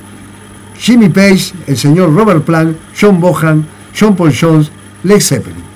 Jimmy 0.78 1.10
Page, 1.10 1.54
el 1.68 1.78
señor 1.78 2.14
Robert 2.14 2.44
Plant, 2.44 2.76
John 3.00 3.22
Bohan, 3.22 3.66
John 3.98 4.16
Paul 4.16 4.34
Jones, 4.34 4.72
Led 5.04 5.22
Zeppelin. 5.22 5.70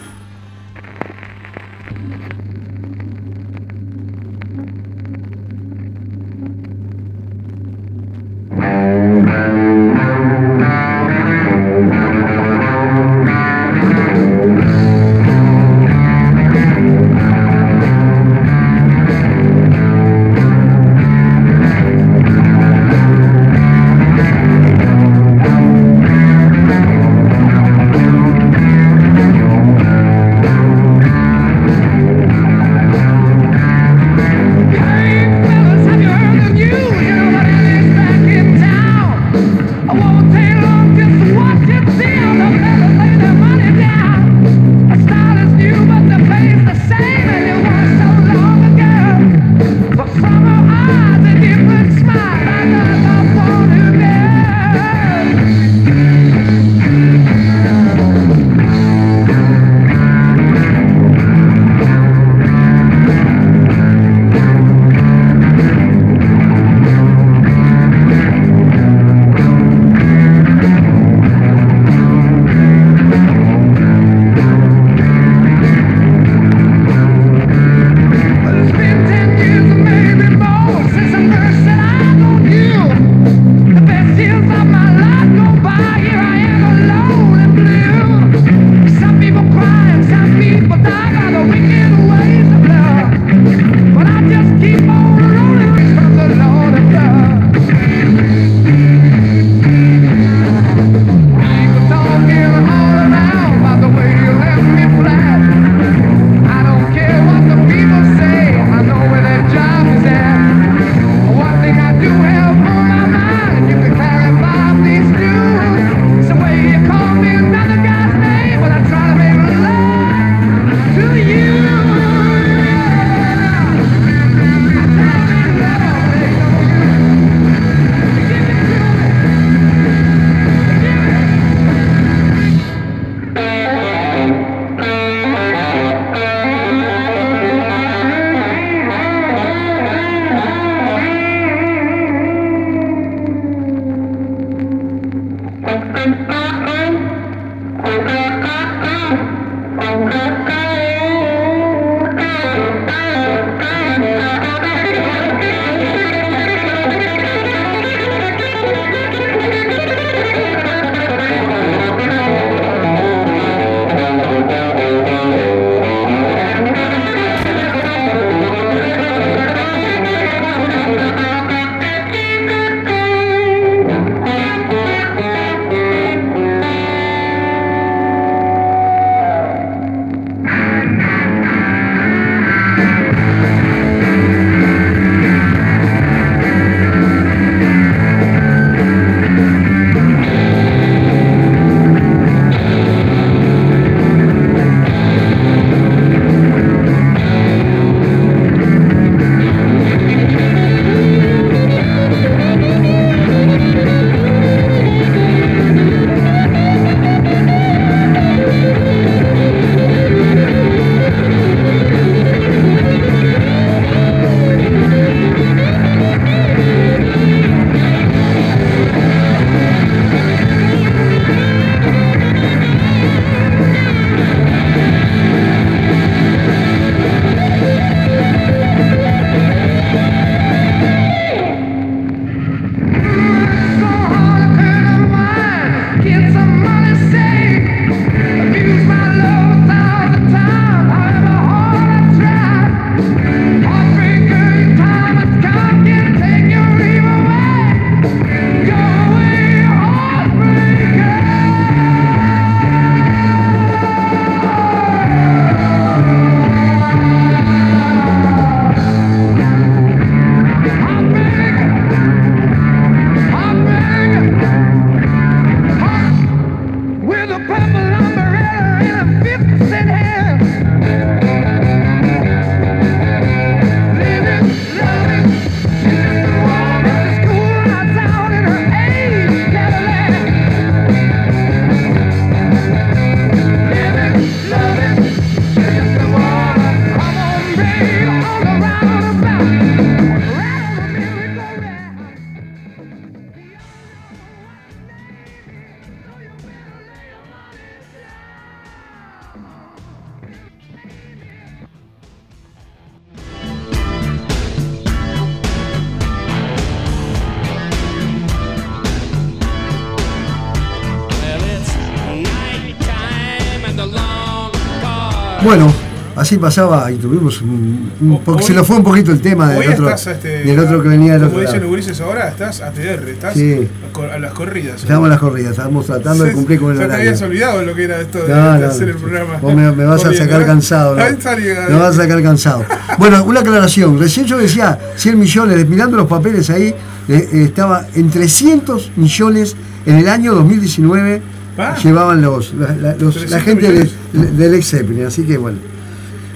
Bueno, 315.46 315.72
así 316.16 316.38
pasaba 316.38 316.92
y 316.92 316.96
tuvimos 316.96 317.40
un, 317.40 318.20
porque 318.26 318.42
se 318.42 318.52
nos 318.52 318.66
fue 318.66 318.78
un 318.78 318.84
poquito 318.84 319.12
el 319.12 319.22
tema 319.22 319.52
del 319.52 319.74
otro, 319.74 319.94
este, 319.94 320.44
del 320.44 320.58
otro 320.58 320.82
que 320.82 320.90
venía 320.90 321.14
del 321.14 321.26
otro. 321.26 321.36
Como 321.36 321.42
dicen 321.42 321.62
los 321.62 321.70
gurises 321.70 322.02
ahora, 322.02 322.30
estás 322.30 322.62
ATR, 322.62 323.10
estás 323.10 323.36
sí. 323.36 323.68
a 324.12 324.18
las 324.18 324.34
corridas. 324.34 324.82
Estamos 324.82 325.06
a 325.06 325.10
las 325.10 325.20
corridas, 325.20 325.52
estamos 325.52 325.86
tratando 325.86 326.24
de 326.24 326.32
cumplir 326.32 326.60
con 326.60 326.72
el 326.72 326.78
horario. 326.78 326.96
Ya 326.96 326.98
te 326.98 327.08
habías 327.10 327.22
olvidado 327.22 327.62
lo 327.62 327.76
que 327.76 327.84
era 327.84 328.02
esto 328.02 328.26
de, 328.26 328.34
hacer 328.34 328.90
el 328.90 328.96
programa. 328.96 329.38
Vos 329.40 329.54
me, 329.54 329.86
vas 329.86 330.04
a 330.04 330.14
sacar 330.16 330.48
cansado. 330.48 330.96
¿no? 330.96 331.04
Me 331.70 331.76
vas 331.78 331.96
a 331.96 332.02
sacar 332.02 332.24
cansado. 332.24 332.66
bueno, 332.98 333.24
una 333.24 333.42
aclaración. 333.42 334.00
Recién 334.00 334.26
yo 334.26 334.40
decía 334.40 334.80
100 334.96 335.20
millones, 335.20 335.70
mirando 335.70 335.96
los 335.96 336.08
papeles 336.08 336.50
ahí, 336.50 336.74
eh, 337.08 337.30
estaba 337.34 337.86
en 337.94 338.10
300 338.10 338.94
millones 338.96 339.56
en 339.86 339.98
el 339.98 340.10
año 340.10 340.34
2019 340.34 341.36
llevaban 341.84 342.22
los, 342.22 342.54
la, 342.54 343.40
gente 343.40 343.90
del, 344.12 344.54
ex 344.54 344.70
Zeppelin, 344.70 345.06
así 345.06 345.24
que 345.24 345.38
bueno, 345.38 345.58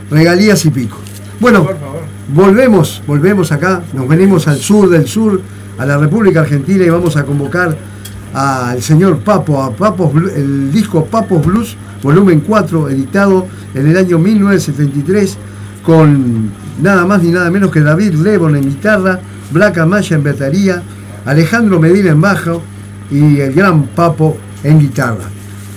regalías 0.09 0.65
y 0.65 0.69
pico. 0.69 0.97
Bueno, 1.39 1.67
volvemos, 2.33 3.01
volvemos 3.05 3.51
acá, 3.51 3.81
nos 3.93 4.07
venimos 4.07 4.47
al 4.47 4.57
sur 4.57 4.89
del 4.89 5.07
sur, 5.07 5.41
a 5.77 5.85
la 5.85 5.97
República 5.97 6.41
Argentina 6.41 6.83
y 6.83 6.89
vamos 6.89 7.15
a 7.15 7.23
convocar 7.23 7.75
al 8.33 8.81
señor 8.81 9.19
Papo, 9.19 9.61
a 9.61 9.71
Papos, 9.71 10.11
el 10.35 10.71
disco 10.71 11.05
Papos 11.05 11.45
Blues, 11.45 11.75
volumen 12.03 12.41
4, 12.41 12.89
editado 12.89 13.47
en 13.73 13.87
el 13.87 13.97
año 13.97 14.19
1973, 14.19 15.37
con 15.83 16.51
nada 16.81 17.05
más 17.05 17.23
ni 17.23 17.31
nada 17.31 17.49
menos 17.49 17.71
que 17.71 17.81
David 17.81 18.15
Levon 18.15 18.55
en 18.55 18.63
guitarra, 18.63 19.19
Black 19.51 19.77
Amaya 19.79 20.15
en 20.15 20.23
batería, 20.23 20.83
Alejandro 21.25 21.79
Medina 21.79 22.11
en 22.11 22.21
bajo 22.21 22.61
y 23.11 23.39
el 23.39 23.53
gran 23.53 23.83
Papo 23.87 24.37
en 24.63 24.79
guitarra. 24.79 25.29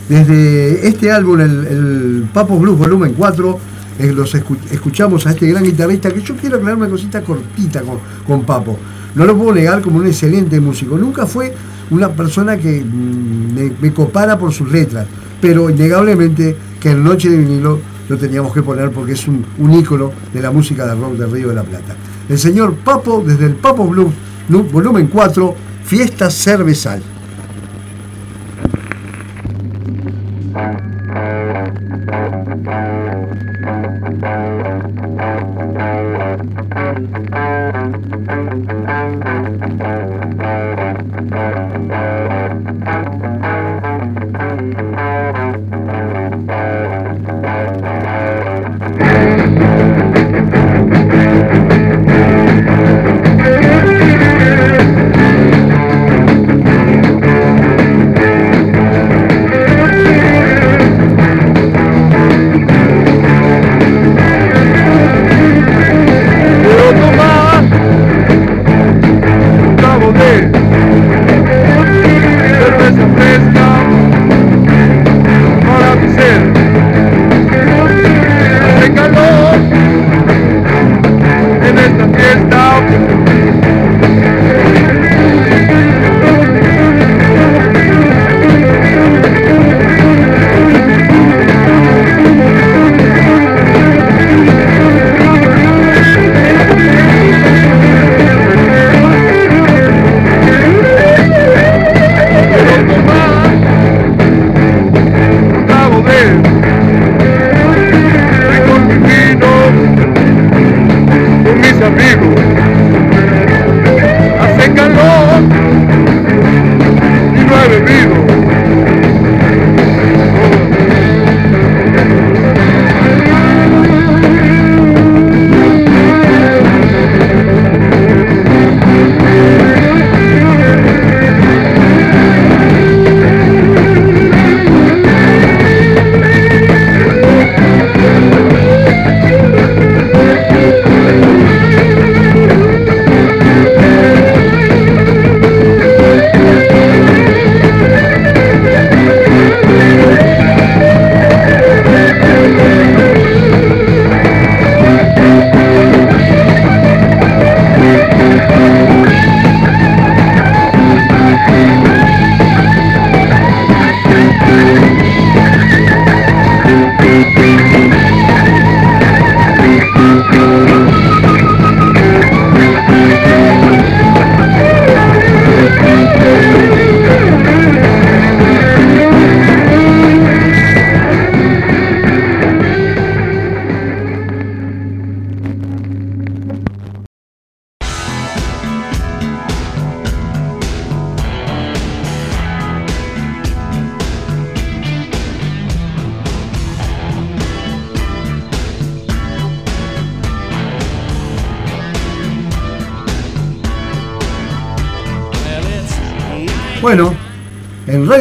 Desde 0.09 0.87
este 0.87 1.11
álbum, 1.11 1.41
el, 1.41 2.29
Papo 2.33 2.59
Blues 2.59 2.79
Volumen 2.79 3.15
4, 3.17 3.59
eh, 3.99 4.13
los 4.13 4.35
escuchamos 4.35 5.27
a 5.27 5.31
este 5.31 5.47
gran 5.47 5.63
guitarrista 5.63 6.11
que 6.11 6.23
yo 6.23 6.37
quiero 6.37 6.57
aclarar 6.57 6.77
una 6.77 6.89
cosita 6.89 7.23
cortita 7.23 7.83
con, 8.27 8.43
Papo. 8.45 8.79
No 9.15 9.25
lo 9.25 9.37
puedo 9.37 9.55
negar 9.55 9.81
como 9.81 9.99
un 9.99 10.07
excelente 10.07 10.59
músico. 10.61 10.99
Nunca 10.99 11.27
fue 11.27 11.55
una 11.91 12.09
persona 12.11 12.57
que 12.57 12.83
mm, 12.83 13.81
me, 13.81 13.93
copara 13.93 14.39
por 14.39 14.53
sus 14.53 14.71
letras, 14.71 15.07
pero 15.41 15.71
innegablemente 15.71 16.57
que 16.81 16.91
en 16.91 17.05
Noche 17.05 17.31
de 17.31 17.39
vinilo 17.39 17.79
lo 18.09 18.19
teníamos 18.19 18.53
que 18.53 18.63
poner 18.63 18.91
porque 18.91 19.13
es 19.13 19.27
un, 19.29 19.45
ícono 19.73 20.11
de 20.33 20.43
la 20.43 20.51
música 20.51 20.87
de 20.87 20.95
rock 20.95 21.15
del 21.15 21.31
Río 21.31 21.49
de 21.49 21.55
la 21.55 21.63
Plata. 21.63 21.95
El 22.29 22.39
señor 22.39 22.75
Papo, 22.75 23.23
desde 23.25 23.47
el 23.47 23.55
Papo 23.55 23.87
Blues 23.87 24.13
Volumen 24.73 25.07
4, 25.07 25.55
Fiesta 25.85 26.31
Cervezal. 26.31 27.03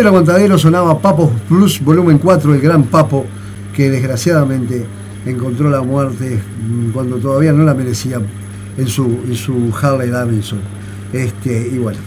En 0.02 0.08
Radio 0.08 0.10
El 0.10 0.16
Aguantadero 0.16 0.58
sonaba 0.58 1.00
Papo 1.00 1.32
Plus 1.48 1.80
Volumen 1.80 2.18
4, 2.18 2.56
el 2.56 2.62
gran 2.62 2.84
Papo, 2.86 3.26
que 3.76 3.92
desgraciadamente 3.92 4.84
encontró 5.28 5.70
la 5.70 5.84
muerte 5.84 6.42
cuando 6.92 7.18
todavía 7.18 7.54
no 7.54 7.64
la 7.64 7.76
merecía 7.76 8.20
en 8.78 8.88
su, 8.88 9.04
en 9.28 9.36
su 9.36 9.72
Harley 9.80 10.10
Davidson. 10.10 10.60
Este, 11.14 11.70
y 11.72 11.78
bueno, 11.78 12.00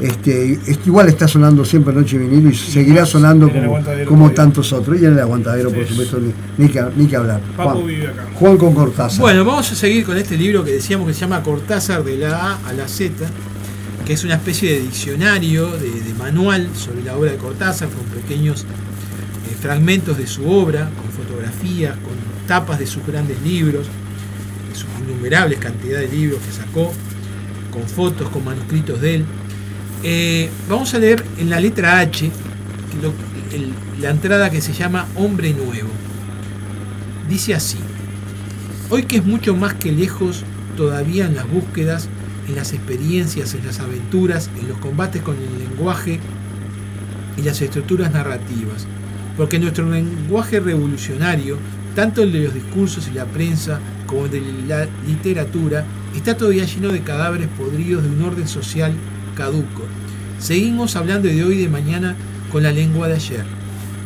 este, 0.00 0.58
igual 0.86 1.08
está 1.08 1.28
sonando 1.28 1.64
siempre 1.64 1.94
Noche 1.94 2.18
Vinilo 2.18 2.50
y 2.50 2.54
seguirá 2.54 3.06
sonando 3.06 3.48
como, 4.08 4.30
tantos 4.32 4.72
otros. 4.72 5.00
Y 5.00 5.04
en 5.04 5.12
el 5.12 5.20
aguantadero, 5.20 5.70
por 5.70 5.86
supuesto, 5.86 6.18
ni, 6.58 6.68
que, 6.68 7.16
hablar. 7.16 7.40
Juan, 7.56 7.78
Juan, 8.34 8.56
con 8.56 8.74
Cortázar. 8.74 9.20
Bueno, 9.20 9.44
vamos 9.44 9.70
a 9.70 9.74
seguir 9.76 10.04
con 10.04 10.16
este 10.16 10.36
libro 10.36 10.64
que 10.64 10.72
decíamos 10.72 11.06
que 11.06 11.14
se 11.14 11.20
llama 11.20 11.44
Cortázar 11.44 12.02
de 12.02 12.16
la 12.16 12.54
A 12.54 12.58
a 12.68 12.72
la 12.72 12.88
Z 12.88 13.24
es 14.10 14.24
una 14.24 14.34
especie 14.34 14.72
de 14.72 14.80
diccionario, 14.80 15.70
de, 15.70 16.14
manual 16.18 16.68
sobre 16.74 17.04
la 17.04 17.16
obra 17.16 17.30
de 17.30 17.36
Cortázar, 17.36 17.88
con 17.90 18.04
pequeños 18.06 18.62
eh, 18.62 19.54
fragmentos 19.60 20.18
de 20.18 20.26
su 20.26 20.50
obra, 20.50 20.90
con 21.00 21.08
fotografías, 21.12 21.94
con 21.98 22.14
tapas 22.48 22.80
de 22.80 22.88
sus 22.88 23.06
grandes 23.06 23.40
libros, 23.42 23.86
de 24.68 24.74
sus 24.74 24.88
innumerables 25.00 25.60
cantidades 25.60 26.10
de 26.10 26.16
libros 26.16 26.40
que 26.40 26.52
sacó, 26.52 26.92
con 27.70 27.86
fotos, 27.86 28.28
con 28.30 28.44
manuscritos 28.44 29.00
de 29.00 29.14
él. 29.14 29.24
Eh, 30.02 30.50
vamos 30.68 30.92
a 30.94 30.98
leer 30.98 31.24
en 31.38 31.48
la 31.48 31.60
letra 31.60 32.00
H 32.00 32.32
la 34.00 34.10
entrada 34.10 34.50
que 34.50 34.60
se 34.60 34.72
llama 34.72 35.06
Hombre 35.14 35.54
Nuevo. 35.54 35.88
Dice 37.28 37.54
así, 37.54 37.78
hoy 38.88 39.04
que 39.04 39.18
es 39.18 39.24
mucho 39.24 39.54
más 39.54 39.74
que 39.74 39.92
lejos 39.92 40.42
todavía 40.76 41.26
en 41.26 41.36
las 41.36 41.48
búsquedas, 41.48 42.08
en 42.50 42.56
las 42.56 42.72
experiencias, 42.72 43.54
en 43.54 43.64
las 43.64 43.80
aventuras, 43.80 44.50
en 44.60 44.68
los 44.68 44.78
combates 44.78 45.22
con 45.22 45.36
el 45.36 45.58
lenguaje 45.58 46.18
y 47.36 47.42
las 47.42 47.62
estructuras 47.62 48.12
narrativas, 48.12 48.86
porque 49.36 49.58
nuestro 49.58 49.88
lenguaje 49.88 50.60
revolucionario, 50.60 51.56
tanto 51.94 52.22
el 52.22 52.32
de 52.32 52.44
los 52.44 52.54
discursos 52.54 53.08
y 53.08 53.14
la 53.14 53.24
prensa 53.24 53.80
como 54.06 54.26
el 54.26 54.32
de 54.32 54.42
la 54.68 54.88
literatura, 55.06 55.84
está 56.14 56.36
todavía 56.36 56.64
lleno 56.64 56.88
de 56.88 57.02
cadáveres 57.02 57.48
podridos 57.56 58.02
de 58.02 58.10
un 58.10 58.22
orden 58.22 58.48
social 58.48 58.92
caduco. 59.36 59.84
Seguimos 60.38 60.96
hablando 60.96 61.28
de 61.28 61.44
hoy 61.44 61.54
y 61.54 61.62
de 61.62 61.68
mañana 61.68 62.16
con 62.50 62.64
la 62.64 62.72
lengua 62.72 63.08
de 63.08 63.14
ayer. 63.14 63.44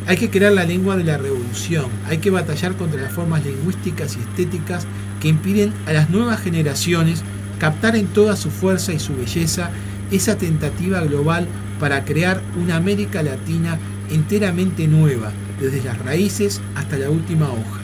Hay 0.07 0.17
que 0.17 0.29
crear 0.29 0.53
la 0.53 0.65
lengua 0.65 0.95
de 0.97 1.03
la 1.03 1.17
revolución, 1.17 1.85
hay 2.07 2.19
que 2.19 2.29
batallar 2.29 2.75
contra 2.75 3.01
las 3.01 3.11
formas 3.11 3.43
lingüísticas 3.43 4.15
y 4.15 4.19
estéticas 4.19 4.85
que 5.19 5.29
impiden 5.29 5.73
a 5.87 5.93
las 5.93 6.11
nuevas 6.11 6.39
generaciones 6.41 7.23
captar 7.59 7.95
en 7.95 8.07
toda 8.07 8.35
su 8.35 8.51
fuerza 8.51 8.93
y 8.93 8.99
su 8.99 9.15
belleza 9.15 9.69
esa 10.11 10.37
tentativa 10.37 11.01
global 11.01 11.47
para 11.79 12.05
crear 12.05 12.41
una 12.61 12.77
América 12.77 13.23
Latina 13.23 13.77
enteramente 14.09 14.87
nueva, 14.87 15.31
desde 15.59 15.83
las 15.83 15.97
raíces 15.99 16.61
hasta 16.75 16.97
la 16.97 17.09
última 17.09 17.49
hoja. 17.49 17.81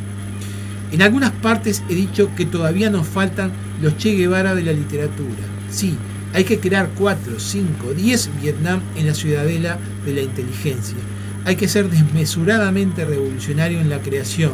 En 0.92 1.02
algunas 1.02 1.32
partes 1.32 1.84
he 1.90 1.96
dicho 1.96 2.30
que 2.36 2.46
todavía 2.46 2.90
nos 2.90 3.08
faltan 3.08 3.52
los 3.82 3.98
Che 3.98 4.16
Guevara 4.16 4.56
de 4.56 4.64
la 4.64 4.74
literatura. 4.74 5.44
Sí, 5.70 5.96
hay 6.34 6.44
que 6.44 6.60
crear 6.60 6.90
4, 6.96 7.40
5, 7.40 7.94
10 7.94 8.30
Vietnam 8.42 8.82
en 8.96 9.08
la 9.08 9.14
ciudadela 9.14 9.78
de 10.06 10.14
la 10.14 10.22
inteligencia. 10.22 10.98
Hay 11.46 11.56
que 11.56 11.68
ser 11.68 11.90
desmesuradamente 11.90 13.06
revolucionario 13.06 13.80
en 13.80 13.90
la 13.90 14.02
creación 14.02 14.52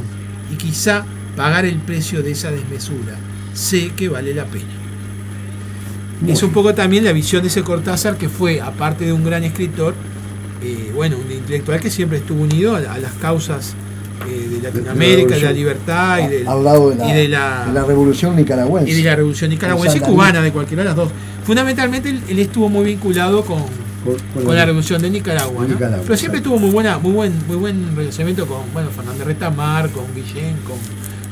y 0.52 0.56
quizá 0.56 1.06
pagar 1.36 1.66
el 1.66 1.78
precio 1.80 2.24
de 2.24 2.32
esa 2.32 2.52
desmesura. 2.52 3.16
Sé 3.54 3.92
que 3.96 4.10
vale 4.10 4.34
la 4.34 4.46
pena. 4.46 4.87
Es 6.26 6.44
un 6.44 6.52
poco 6.52 6.74
también 6.74 7.04
la 7.04 7.12
visión 7.12 7.42
de 7.42 7.50
ese 7.50 7.62
Cortázar 7.62 8.18
que 8.18 8.30
fue, 8.30 8.60
aparte 8.62 9.06
de 9.06 9.14
un 9.14 9.24
gran 9.24 9.44
escritor, 9.44 9.94
eh, 10.64 10.92
bueno, 10.96 11.18
un 11.24 11.32
intelectual 11.32 11.80
que 11.80 11.92
siempre 11.92 12.18
estuvo 12.18 12.42
unido 12.42 12.76
a, 12.76 12.80
las 12.80 13.14
causas 13.22 13.76
eh, 14.28 14.50
de 14.50 14.62
Latinoamérica, 14.62 15.36
de 15.36 15.42
la, 15.42 15.52
libertad 15.52 16.20
y, 16.20 16.28
de, 16.28 17.28
la, 17.30 17.84
revolución 17.88 18.36
nicaragüense. 18.36 18.90
Y 18.90 18.96
de 18.96 19.04
la 19.04 19.16
revolución 19.16 19.52
nicaragüense 19.52 19.98
y 19.98 20.02
cubana, 20.02 20.42
de 20.42 20.52
cualquiera 20.52 20.84
de 20.84 20.90
las 20.90 20.96
dos. 20.96 21.10
Fundamentalmente 21.44 22.10
él, 22.10 22.40
estuvo 22.40 22.68
muy 22.70 22.86
vinculado 22.86 23.46
con, 23.46 23.64
con, 24.34 24.56
la, 24.56 24.66
revolución 24.66 25.02
de 25.02 25.10
Nicaragua, 25.12 25.66
pero 26.04 26.18
siempre 26.18 26.42
tuvo 26.42 26.58
muy 26.58 26.72
buena, 26.72 26.98
muy 26.98 27.12
buen, 27.12 27.34
muy 27.48 27.58
buen 27.58 27.96
relacionamiento 27.96 28.48
con 28.48 28.62
bueno, 28.74 28.90
Fernández 28.90 29.28
Retamar, 29.28 29.90
con 29.92 30.06
Guillén, 30.16 30.58
con, 30.66 30.78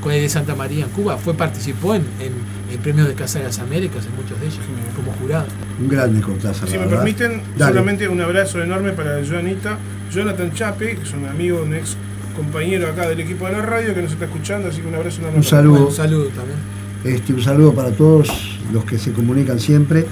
con 0.01 0.13
el 0.13 0.21
de 0.21 0.29
Santa 0.29 0.55
María 0.55 0.85
en 0.85 0.91
Cuba. 0.91 1.17
Fue, 1.17 1.33
participó 1.33 1.95
en, 1.95 2.03
en, 2.19 2.33
premios 2.81 3.07
de 3.07 3.13
Casa 3.13 3.39
de 3.39 3.45
las 3.45 3.59
Américas, 3.59 4.05
en 4.05 4.15
muchos 4.15 4.39
de 4.39 4.47
ellos, 4.47 4.59
como 4.95 5.11
jurado. 5.13 5.45
Un 5.79 5.87
grande 5.87 6.21
Cortázar. 6.21 6.67
Si 6.67 6.77
me 6.77 6.87
permiten, 6.87 7.41
solamente 7.57 8.07
un 8.07 8.21
abrazo 8.21 8.61
enorme 8.61 8.91
para 8.91 9.21
Joanita, 9.25 9.77
Jonathan 10.11 10.53
Chape, 10.53 10.97
que 10.97 11.03
es 11.03 11.13
un 11.13 11.25
amigo, 11.25 11.61
un 11.63 11.73
ex 11.73 11.95
compañero 12.35 12.89
acá 12.89 13.07
del 13.07 13.19
equipo 13.21 13.45
de 13.45 13.53
la 13.53 13.61
radio 13.61 13.93
que 13.93 14.01
nos 14.01 14.11
está 14.11 14.25
escuchando, 14.25 14.67
así 14.67 14.81
que 14.81 14.87
un 14.87 14.95
abrazo 14.95 15.19
enorme. 15.21 15.37
Un 15.37 15.43
saludo. 15.43 15.87
un 15.87 15.93
saludo 15.93 16.27
también. 16.29 16.57
Este, 17.03 17.33
un 17.33 17.41
saludo 17.41 17.73
para 17.73 17.91
todos 17.91 18.59
los 18.73 18.83
que 18.83 18.97
se 18.97 19.11
comunican 19.11 19.59
siempre. 19.59 20.05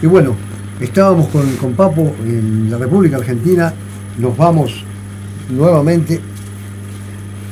Y 0.00 0.06
bueno, 0.06 0.34
estábamos 0.80 1.28
con, 1.28 1.56
con 1.56 1.74
Papo 1.74 2.14
en 2.24 2.70
la 2.70 2.78
República 2.78 3.16
Argentina, 3.16 3.72
nos 4.18 4.36
vamos 4.36 4.84
nuevamente 5.50 6.20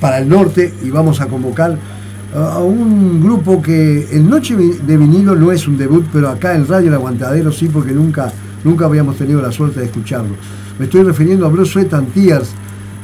para 0.01 0.18
el 0.18 0.28
norte 0.28 0.72
y 0.82 0.90
vamos 0.90 1.20
a 1.20 1.26
convocar 1.26 1.76
a 2.37 2.59
un 2.59 3.22
grupo 3.22 3.62
que 3.62 4.09
en 4.11 4.28
Noche 4.28 4.57
de 4.57 4.97
Vinilo 4.99 5.34
no 5.34 5.53
es 5.53 5.66
un 5.66 5.78
debut, 5.78 6.05
pero 6.12 6.28
acá 6.28 6.55
en 6.55 6.68
Radio 6.68 6.89
El 6.89 6.95
Aguantadero 6.95 7.51
sí, 7.51 7.68
porque 7.72 7.93
nunca, 7.93 8.30
nunca 8.62 8.84
habíamos 8.84 9.16
tenido 9.16 9.41
la 9.41 9.51
suerte 9.51 9.80
de 9.80 9.87
escucharlo. 9.87 10.34
Me 10.78 10.84
estoy 10.84 11.03
refiriendo 11.03 11.47
a 11.47 11.49
Blue 11.49 11.64
Sweat 11.64 11.95
and 11.95 12.12
Tears, 12.12 12.51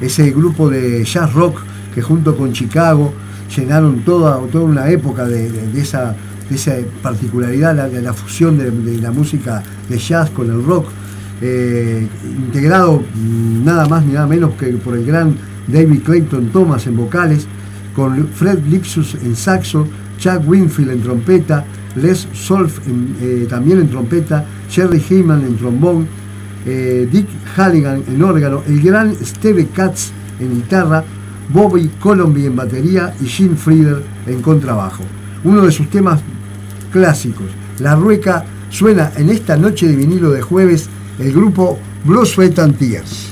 ese 0.02 0.30
grupo 0.32 0.68
de 0.68 1.02
jazz 1.04 1.32
rock 1.32 1.60
que 1.94 2.02
junto 2.02 2.36
con 2.36 2.52
Chicago 2.52 3.14
llenaron 3.56 4.00
toda, 4.00 4.38
toda 4.50 4.64
una 4.64 4.90
época 4.90 5.24
de, 5.24 5.50
esa, 5.80 6.14
esa, 6.50 6.74
particularidad, 7.02 7.74
la, 7.74 7.88
la 7.88 8.12
fusión 8.12 8.58
de, 8.58 9.00
la 9.00 9.12
música 9.12 9.62
de 9.88 9.96
jazz 9.96 10.28
con 10.28 10.50
el 10.50 10.62
rock, 10.62 10.88
eh, 11.40 12.06
integrado 12.22 13.02
nada 13.64 13.88
más 13.88 14.04
ni 14.04 14.12
nada 14.12 14.26
menos 14.26 14.52
que 14.56 14.66
por 14.74 14.94
el 14.94 15.06
gran 15.06 15.34
David 15.68 16.02
Clayton 16.04 16.50
Thomas 16.50 16.86
en 16.86 16.96
vocales, 16.98 17.46
con 17.94 18.28
Fred 18.28 18.64
Lipsus 18.66 19.14
en 19.14 19.36
saxo, 19.36 19.86
Chuck 20.18 20.46
Winfield 20.46 20.92
en 20.92 21.02
trompeta, 21.02 21.64
Les 21.96 22.26
Solf 22.32 22.80
eh, 22.86 23.46
también 23.48 23.80
en 23.80 23.88
trompeta, 23.88 24.44
Jerry 24.70 25.02
Heyman 25.08 25.42
en 25.42 25.56
trombón, 25.56 26.06
eh, 26.64 27.08
Dick 27.10 27.26
Halligan 27.56 28.02
en 28.06 28.22
órgano, 28.22 28.62
el 28.66 28.80
gran 28.80 29.14
Steve 29.14 29.68
Katz 29.74 30.10
en 30.40 30.54
guitarra, 30.54 31.04
Bobby 31.52 31.90
Colomby 32.00 32.46
en 32.46 32.56
batería 32.56 33.14
y 33.20 33.26
Jim 33.26 33.56
Frieder 33.56 34.02
en 34.26 34.40
contrabajo. 34.40 35.02
Uno 35.44 35.62
de 35.62 35.72
sus 35.72 35.90
temas 35.90 36.20
clásicos, 36.92 37.46
La 37.80 37.96
Rueca, 37.96 38.44
suena 38.70 39.12
en 39.16 39.28
esta 39.28 39.56
noche 39.56 39.86
de 39.86 39.96
vinilo 39.96 40.30
de 40.30 40.40
jueves 40.40 40.88
el 41.18 41.32
grupo 41.32 41.78
Blue 42.04 42.24
Sweat 42.24 42.58
and 42.58 42.78
Tears. 42.78 43.31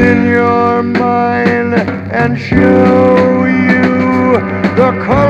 within 0.00 0.24
your 0.24 0.82
mind 0.82 1.74
and 2.10 2.38
show 2.38 3.44
you 3.44 4.32
the 4.74 4.90
colors 5.04 5.29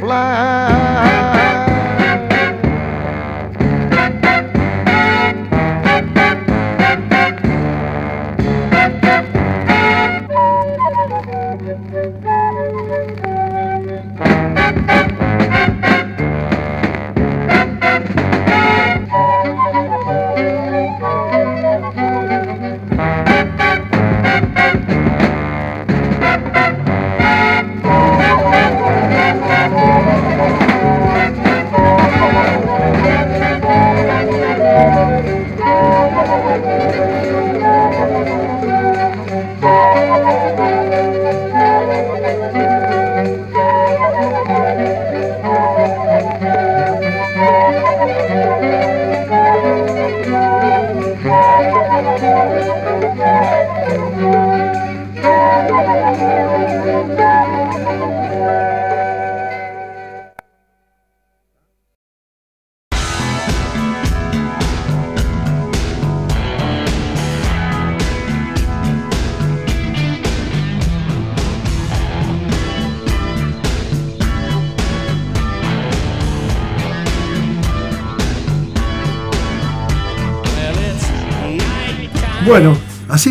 Bueno, 0.00 0.79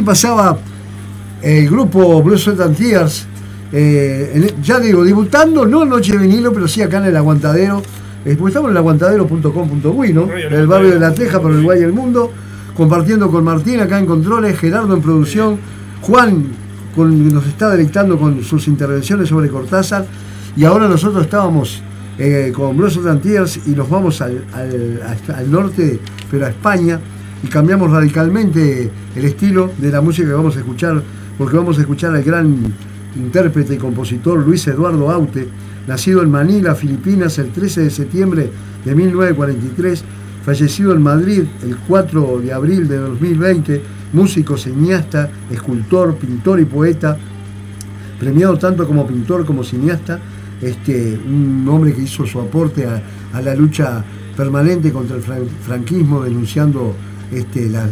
pasaba 0.10 0.58
el 1.44 1.70
grupo 1.70 2.24
Blue 2.24 2.36
Sweat 2.36 2.62
and 2.62 2.76
Tears, 2.76 3.28
eh, 3.72 4.56
ya 4.60 4.80
digo, 4.80 5.04
debutando, 5.04 5.68
no 5.68 5.84
en 5.84 5.90
Noche 5.90 6.14
de 6.14 6.18
Vinilo, 6.18 6.52
pero 6.52 6.68
sí 6.68 6.82
acá 6.82 6.98
en 6.98 7.06
el 7.06 7.16
Aguantadero, 7.16 7.84
eh, 8.26 8.36
porque 8.36 8.50
estamos 8.50 8.70
en 8.70 8.72
el 8.72 8.78
aguantadero.com.uy, 8.78 10.12
¿no? 10.12 10.24
En 10.34 10.52
el 10.52 10.66
barrio 10.66 10.90
de 10.94 11.00
La 11.00 11.14
Teja, 11.14 11.40
por 11.40 11.52
el 11.52 11.62
Guay 11.62 11.82
del 11.82 11.94
Mundo, 11.94 12.32
compartiendo 12.76 13.30
con 13.30 13.44
Martín 13.44 13.82
acá 13.82 14.00
en 14.00 14.08
Controles, 14.08 14.58
Gerardo 14.58 14.96
en 14.96 15.02
producción, 15.04 15.60
Juan 16.02 16.48
nos 16.98 17.46
está 17.46 17.70
deleitando 17.70 18.18
con 18.18 18.44
sus 18.44 18.68
intervenciones 18.68 19.30
sobre 19.30 19.48
Cortázar, 19.48 20.08
y 20.58 20.64
ahora 20.64 20.88
nosotros 20.88 21.24
estábamos 21.24 21.84
eh, 22.18 22.52
con 22.52 22.76
Blue 22.76 22.90
Sweat 22.90 23.10
and 23.10 23.22
Tears 23.22 23.60
y 23.68 23.76
nos 23.76 23.88
vamos 23.88 24.22
al, 24.22 24.44
al 24.56 25.52
norte, 25.52 26.00
pero 26.32 26.48
a 26.48 26.50
España 26.50 27.00
y 27.44 27.48
cambiamos 27.48 27.92
radicalmente 27.92 28.92
el 29.20 29.26
estilo 29.26 29.70
de 29.78 29.92
la 29.92 30.00
música 30.00 30.30
que 30.30 30.34
vamos 30.34 30.56
a 30.56 30.60
escuchar, 30.60 31.04
porque 31.38 31.58
vamos 31.58 31.78
a 31.78 31.82
escuchar 31.82 32.16
al 32.16 32.24
gran 32.24 32.56
intérprete 33.18 33.76
y 33.76 33.78
compositor 33.78 34.40
Luis 34.40 34.66
Eduardo 34.68 35.12
Aute, 35.12 35.48
nacido 35.88 36.24
en 36.24 36.32
Manila, 36.32 36.74
Filipinas, 36.74 37.38
el 37.38 37.52
13 37.52 37.82
de 37.82 37.90
septiembre 37.90 38.50
de 38.86 38.96
1943, 38.96 40.04
fallecido 40.46 40.94
en 40.94 41.02
Madrid 41.02 41.44
el 41.64 41.76
4 41.76 42.40
de 42.40 42.54
abril 42.54 42.88
de 42.88 42.96
2020, 42.96 43.82
músico, 44.14 44.58
cineasta, 44.58 45.30
escultor, 45.52 46.16
pintor 46.16 46.62
y 46.62 46.66
poeta, 46.66 47.18
premiado 48.20 48.58
tanto 48.58 48.88
como 48.88 49.06
pintor 49.06 49.46
como 49.46 49.66
cineasta, 49.66 50.18
este, 50.62 51.20
un 51.28 51.68
hombre 51.70 51.94
que 51.94 52.04
hizo 52.04 52.26
su 52.26 52.40
aporte 52.40 52.86
a, 52.86 53.42
la 53.42 53.54
lucha 53.54 54.04
permanente 54.36 54.94
contra 54.94 55.18
el 55.18 55.24
franquismo, 55.62 56.24
denunciando 56.24 56.96
este, 57.34 57.68
las, 57.70 57.90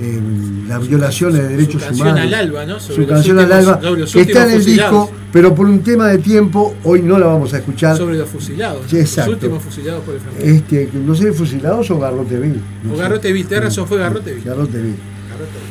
eh, 0.00 0.20
las, 0.68 0.86
violaciones 0.86 1.42
de 1.42 1.48
derechos 1.48 1.82
su 1.82 1.94
humanos. 1.94 2.20
Al 2.20 2.34
alba, 2.34 2.66
¿no? 2.66 2.78
su 2.78 3.04
canción 3.06 3.38
al 3.40 3.52
alba, 3.52 3.80
que 3.80 4.20
está 4.20 4.44
en 4.44 4.52
el 4.52 4.64
disco, 4.64 5.10
pero 5.32 5.54
por 5.54 5.66
un 5.66 5.82
tema 5.82 6.06
de 6.08 6.18
tiempo, 6.18 6.76
hoy 6.84 7.02
no 7.02 7.18
la 7.18 7.26
vamos 7.26 7.52
a 7.54 7.58
escuchar. 7.58 7.96
Sobre 7.96 8.16
los 8.16 8.28
fusilados. 8.28 8.92
exacto. 8.92 9.32
Los 9.32 9.42
últimos 9.42 9.62
fusilados 9.62 10.04
por 10.04 10.14
el 10.14 10.20
franquismo. 10.20 10.54
Este, 10.54 10.90
no 10.94 11.14
sé, 11.14 11.32
fusilados 11.32 11.90
o 11.90 11.98
Garroteville. 11.98 12.60
No 12.84 12.94
o 12.94 12.96
Garroteville, 12.96 13.48
tenés 13.48 13.64
razón, 13.64 13.88
fue 13.88 13.98
Garroteville. 13.98 14.44
Garroteville. 14.44 15.18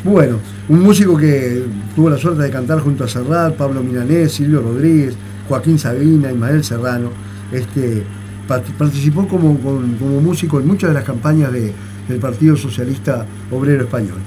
Bueno, 0.04 0.40
un 0.70 0.82
músico 0.82 1.18
que 1.18 1.64
tuvo 1.96 2.10
la 2.10 2.18
suerte 2.18 2.44
de 2.44 2.50
cantar 2.50 2.80
junto 2.80 3.04
a 3.04 3.08
Serrat, 3.08 3.56
Pablo 3.56 3.82
Milanés, 3.82 4.34
Silvio 4.34 4.62
Rodríguez, 4.62 5.16
Joaquín 5.48 5.80
Sabina, 5.80 6.32
Ismael 6.32 6.64
Serrano. 6.64 7.12
Este, 7.52 8.04
participó 8.48 9.28
como, 9.28 9.58
como 9.60 10.22
músico 10.22 10.60
en 10.60 10.68
muchas 10.68 10.90
de 10.90 10.94
las 10.94 11.04
campañas 11.04 11.52
de, 11.52 11.74
del 12.08 12.20
Partido 12.20 12.56
Socialista 12.56 13.26
Obrero 13.52 13.84
Español. 13.84 14.18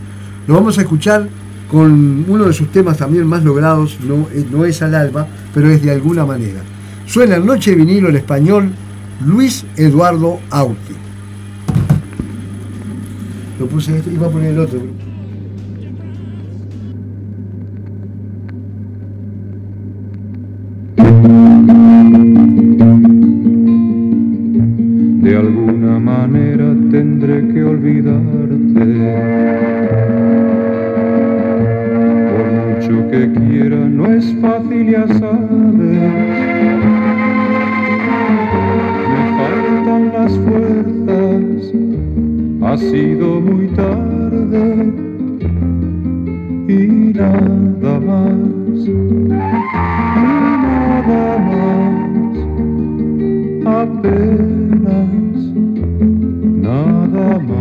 Lo 0.47 0.55
vamos 0.55 0.79
a 0.79 0.83
escuchar 0.83 1.29
con 1.71 2.25
uno 2.29 2.45
de 2.45 2.53
sus 2.53 2.71
temas 2.73 2.99
también 2.99 3.27
más 3.27 3.45
logrados, 3.45 3.99
no, 4.01 4.27
eh, 4.33 4.69
es 4.69 4.83
al 4.83 4.95
alba, 4.95 5.27
pero 5.55 5.71
es 5.71 5.83
de 5.83 5.93
alguna 5.93 6.27
manera. 6.27 6.61
Suena 7.07 7.37
en 7.37 7.47
Noche 7.47 7.75
Vinilo 7.75 8.09
el 8.09 8.17
español 8.17 8.71
Luis 9.25 9.65
Eduardo 9.77 10.41
Auti. 10.51 10.95
Lo 13.59 13.67
puse 13.67 13.97
este, 13.99 14.13
iba 14.13 14.27
a 14.27 14.31
poner 14.31 14.53
el 14.53 14.59
otro. 14.59 14.81
apenas 53.81 55.09
nada 56.67 57.39
más. 57.39 57.61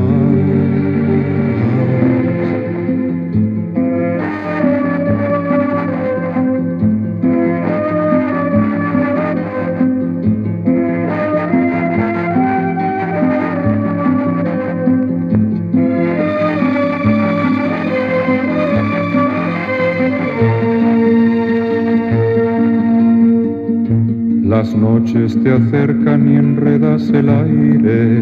Las 24.43 24.75
noches 24.75 25.41
te 25.43 25.51
acercan 25.51 25.98
y 26.17 26.35
enredas 26.37 27.07
el 27.09 27.29
aire. 27.29 28.21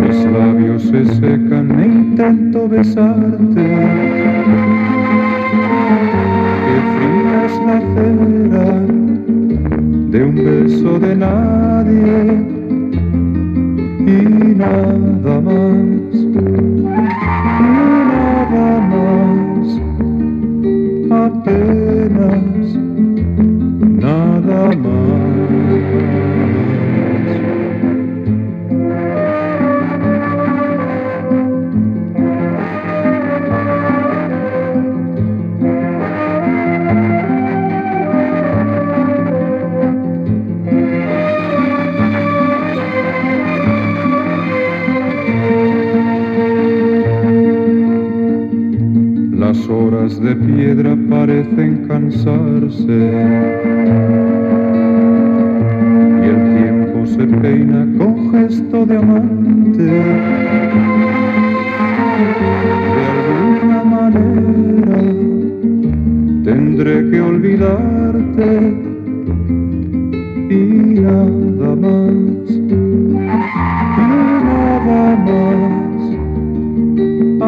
Mis 0.00 0.24
labios 0.24 0.82
se 0.82 1.04
secan 1.14 1.78
e 1.78 1.86
intento 1.86 2.68
besarte. 2.68 3.95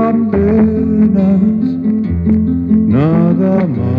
Apenas 0.09 1.41
nada 2.89 3.67
más. 3.67 3.98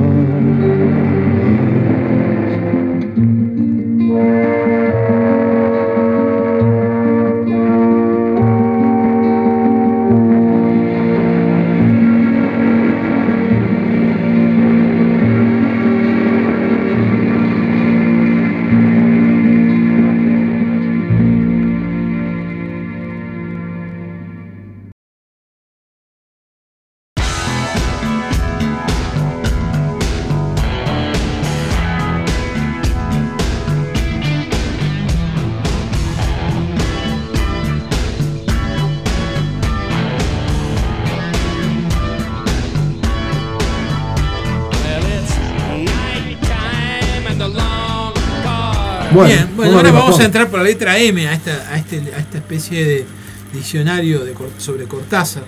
Bien, 49.26 49.50
bueno, 49.56 49.78
ahora 49.78 49.92
vamos 49.92 50.20
a 50.20 50.26
entrar 50.26 50.50
por 50.50 50.60
la 50.60 50.66
letra 50.66 50.98
M 50.98 51.28
a 51.28 51.34
esta, 51.34 51.74
a 51.74 51.78
este, 51.78 51.98
esta 51.98 52.38
especie 52.38 52.86
de 52.86 53.06
diccionario 53.54 54.24
de, 54.24 54.36
sobre 54.58 54.86
Cortázar. 54.86 55.44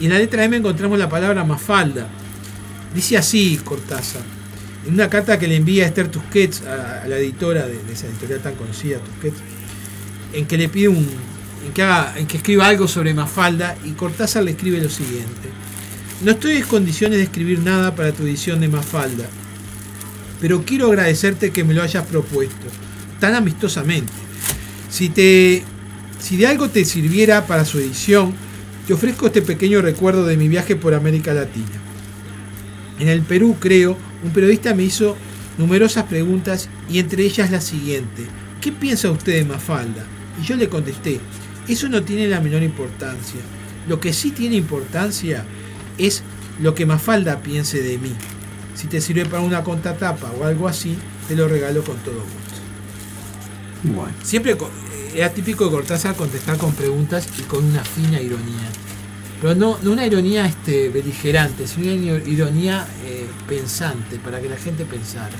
Y 0.00 0.06
en 0.06 0.12
la 0.12 0.18
letra 0.18 0.44
M 0.44 0.56
encontramos 0.56 0.98
la 0.98 1.08
palabra 1.08 1.44
mafalda. 1.44 2.08
Dice 2.94 3.16
así 3.16 3.58
Cortázar, 3.64 4.22
en 4.86 4.94
una 4.94 5.08
carta 5.08 5.38
que 5.38 5.46
le 5.46 5.56
envía 5.56 5.84
a 5.84 5.88
Esther 5.88 6.08
Tusquets, 6.08 6.62
a, 6.62 7.06
la 7.06 7.16
editora 7.16 7.66
de, 7.66 7.78
esa 7.92 8.06
editorial 8.06 8.40
tan 8.40 8.54
conocida, 8.54 8.98
Tusquets, 8.98 9.38
en 10.32 10.46
que 10.46 10.58
le 10.58 10.68
pide 10.68 10.88
un, 10.88 11.08
en 11.66 11.72
que, 11.72 11.82
haga, 11.82 12.14
en 12.18 12.26
que 12.26 12.38
escriba 12.38 12.66
algo 12.66 12.88
sobre 12.88 13.14
Mafalda 13.14 13.76
y 13.84 13.92
Cortázar 13.92 14.44
le 14.44 14.52
escribe 14.52 14.80
lo 14.80 14.90
siguiente. 14.90 15.48
No 16.22 16.32
estoy 16.32 16.56
en 16.56 16.62
condiciones 16.64 17.18
de 17.18 17.24
escribir 17.24 17.60
nada 17.60 17.94
para 17.94 18.12
tu 18.12 18.22
edición 18.24 18.60
de 18.60 18.68
Mafalda, 18.68 19.24
pero 20.40 20.64
quiero 20.64 20.88
agradecerte 20.88 21.50
que 21.50 21.64
me 21.64 21.74
lo 21.74 21.82
hayas 21.82 22.06
propuesto 22.06 22.66
tan 23.22 23.36
amistosamente. 23.36 24.12
Si, 24.90 25.08
te, 25.08 25.62
si 26.18 26.36
de 26.36 26.48
algo 26.48 26.70
te 26.70 26.84
sirviera 26.84 27.46
para 27.46 27.64
su 27.64 27.78
edición, 27.78 28.34
te 28.84 28.94
ofrezco 28.94 29.26
este 29.26 29.42
pequeño 29.42 29.80
recuerdo 29.80 30.26
de 30.26 30.36
mi 30.36 30.48
viaje 30.48 30.74
por 30.74 30.92
América 30.92 31.32
Latina. 31.32 31.70
En 32.98 33.06
el 33.06 33.22
Perú, 33.22 33.58
creo, 33.60 33.96
un 34.24 34.32
periodista 34.32 34.74
me 34.74 34.82
hizo 34.82 35.16
numerosas 35.56 36.06
preguntas 36.06 36.68
y 36.90 36.98
entre 36.98 37.22
ellas 37.22 37.52
la 37.52 37.60
siguiente. 37.60 38.26
¿Qué 38.60 38.72
piensa 38.72 39.08
usted 39.12 39.34
de 39.34 39.44
Mafalda? 39.44 40.04
Y 40.42 40.44
yo 40.44 40.56
le 40.56 40.68
contesté, 40.68 41.20
eso 41.68 41.88
no 41.88 42.02
tiene 42.02 42.26
la 42.26 42.40
menor 42.40 42.64
importancia. 42.64 43.40
Lo 43.86 44.00
que 44.00 44.12
sí 44.12 44.32
tiene 44.32 44.56
importancia 44.56 45.44
es 45.96 46.24
lo 46.60 46.74
que 46.74 46.86
Mafalda 46.86 47.40
piense 47.40 47.84
de 47.84 47.98
mí. 47.98 48.14
Si 48.74 48.88
te 48.88 49.00
sirve 49.00 49.26
para 49.26 49.44
una 49.44 49.62
contratapa 49.62 50.32
o 50.40 50.44
algo 50.44 50.66
así, 50.66 50.96
te 51.28 51.36
lo 51.36 51.46
regalo 51.46 51.84
con 51.84 51.98
todo 51.98 52.16
gusto. 52.16 52.61
Siempre 54.22 54.56
era 55.14 55.30
típico 55.30 55.64
de 55.64 55.70
Cortázar 55.70 56.14
contestar 56.14 56.56
con 56.56 56.72
preguntas 56.72 57.28
y 57.38 57.42
con 57.42 57.64
una 57.64 57.84
fina 57.84 58.20
ironía. 58.20 58.68
Pero 59.40 59.54
no, 59.54 59.76
no 59.82 59.92
una 59.92 60.06
ironía 60.06 60.46
este, 60.46 60.88
beligerante, 60.88 61.66
sino 61.66 61.92
una 61.92 62.22
ironía 62.28 62.86
eh, 63.04 63.26
pensante, 63.48 64.18
para 64.18 64.40
que 64.40 64.48
la 64.48 64.56
gente 64.56 64.84
pensara. 64.84 65.34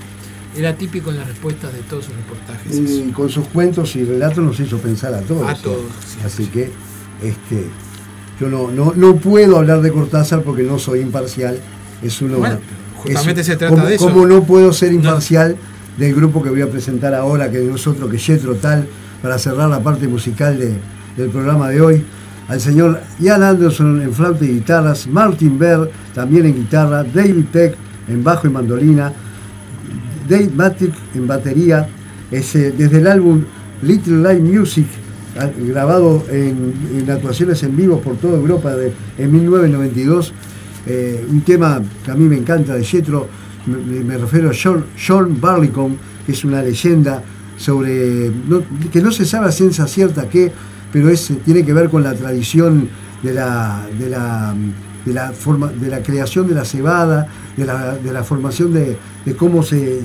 Era 0.57 0.77
típico 0.77 1.11
en 1.11 1.19
las 1.19 1.29
respuestas 1.29 1.73
de 1.73 1.81
todos 1.81 2.07
sus 2.07 2.15
reportajes. 2.17 2.77
Y 2.77 3.11
con 3.13 3.31
sus 3.31 3.47
cuentos 3.49 3.97
y 3.97 4.05
relatos 4.05 4.45
nos 4.45 4.61
hizo 4.61 4.79
pensar 4.79 5.15
a 5.15 5.21
todos. 5.21 5.49
A 5.49 5.55
todos. 5.55 5.87
Así 6.25 6.47
que 6.47 6.71
este, 7.23 7.67
yo 8.41 8.49
no, 8.49 8.93
no, 8.95 9.17
puedo 9.17 9.57
hablar 9.57 9.81
de 9.81 9.93
Cortázar 9.93 10.43
porque 10.43 10.65
no 10.65 10.79
soy 10.79 11.01
imparcial. 11.01 11.59
Es 12.03 12.21
uno. 12.21 12.39
justamente 12.97 13.45
se 13.45 13.57
trata 13.57 13.85
de 13.85 13.95
eso. 13.95 14.11
Como 14.11 14.27
no 14.27 14.43
puedo 14.43 14.73
ser 14.73 14.93
imparcial 14.93 15.57
del 15.97 16.15
grupo 16.15 16.43
que 16.43 16.51
voy 16.51 16.63
a 16.63 16.71
presentar 16.71 17.15
ahora, 17.15 17.51
que 17.51 17.71
es 17.71 17.87
otro 17.87 18.09
que 18.09 18.19
Jetro 18.19 18.55
Tal, 18.57 18.87
para 19.21 19.39
cerrar 19.39 19.69
la 19.69 19.83
parte 19.83 20.09
musical 20.09 20.59
del 20.59 21.29
programa 21.31 21.69
de 21.69 21.81
hoy. 21.81 22.05
Al 22.49 22.61
señor 22.61 23.01
Ian 23.21 23.43
Anderson 23.43 24.03
en 24.03 24.13
flauta 24.13 24.45
y 24.45 24.49
guitarras, 24.49 25.07
Martin 25.07 25.59
Berg 25.59 25.91
también 26.15 26.47
en 26.47 26.55
guitarra, 26.55 27.05
David 27.05 27.45
Peck 27.53 27.77
en 28.09 28.25
bajo 28.25 28.47
y 28.47 28.51
mandolina, 28.51 29.13
Dave 30.29 30.51
Matic 30.55 30.95
en 31.15 31.27
batería, 31.27 31.89
desde 32.31 32.99
el 32.99 33.07
álbum 33.07 33.45
Little 33.83 34.19
Light 34.19 34.43
Music, 34.43 34.87
grabado 35.67 36.25
en, 36.31 37.09
actuaciones 37.11 37.63
en 37.63 37.77
vivo 37.77 38.01
por 38.01 38.17
toda 38.17 38.37
Europa 38.37 38.75
de, 38.75 38.93
en 39.19 39.33
1992, 39.33 40.33
eh, 40.87 41.27
un 41.29 41.43
tema 41.43 41.81
que 42.05 42.11
a 42.11 42.15
mí 42.15 42.25
me 42.25 42.37
encanta 42.37 42.75
de 42.75 42.85
Jetro 42.85 43.29
me, 43.67 44.19
refiero 44.19 44.51
a 44.51 44.53
John, 44.55 45.41
Barleycorn, 45.41 45.97
que 46.27 46.33
es 46.33 46.45
una 46.45 46.63
leyenda 46.63 47.23
sobre, 47.57 48.31
que 48.93 49.01
no 49.01 49.13
se 49.13 49.25
sabe 49.25 49.49
a 49.49 49.53
ciencia 49.53 49.87
cierta 49.87 50.29
qué, 50.29 50.53
pero 50.93 51.09
es, 51.09 51.33
tiene 51.45 51.65
que 51.65 51.73
ver 51.73 51.89
con 51.89 52.03
la 52.03 52.15
tradición 52.15 52.89
de 53.23 53.33
la, 53.33 53.87
de 53.99 54.09
la, 54.09 54.55
de 55.05 55.13
la, 55.13 55.33
forma, 55.33 55.69
de 55.69 55.89
la 55.89 56.03
creación 56.03 56.49
de 56.49 56.55
la 56.55 56.65
cebada, 56.65 57.29
de 57.57 58.13
la, 58.13 58.25
formación 58.25 58.73
de, 58.73 58.97
cómo 59.37 59.63
se, 59.63 60.03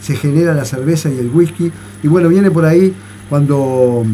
genera 0.00 0.54
la 0.54 0.64
cerveza 0.64 1.10
y 1.10 1.18
el 1.18 1.30
whisky. 1.30 1.72
Y 2.02 2.08
bueno, 2.08 2.28
viene 2.28 2.50
por 2.50 2.64
ahí 2.64 2.94
cuando 3.28 4.04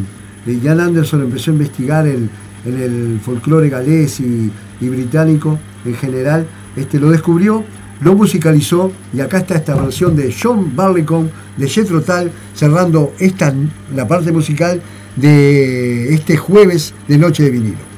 eh, 0.47 0.61
Jan 0.63 0.81
Anderson 0.81 1.23
empezó 1.23 1.51
a 1.51 1.55
investigar 1.55 2.07
en 2.07 2.31
el 2.65 3.21
folclore 3.23 3.69
galés 3.69 4.21
y, 4.21 4.51
y, 4.81 4.89
británico 4.89 5.59
en 5.85 5.95
general, 5.95 6.47
este, 6.77 6.99
lo 6.99 7.11
descubrió 7.11 7.65
lo 8.03 8.15
musicalizó 8.15 8.93
y 9.13 9.21
acá 9.21 9.39
está 9.39 9.57
esta 9.57 9.75
versión 9.75 10.17
de 10.17 10.35
John 10.35 10.75
Barleycorn 10.75 11.31
de 11.57 11.69
Jethro 11.69 12.03
Tal 12.03 12.31
cerrando 12.55 13.13
esta, 13.19 13.55
la 13.95 14.09
parte 14.09 14.33
musical 14.33 14.81
de 15.17 16.15
este 16.15 16.37
jueves 16.37 16.95
de 17.07 17.19
Noche 17.19 17.45
de 17.45 17.51
Vinilo. 17.51 17.92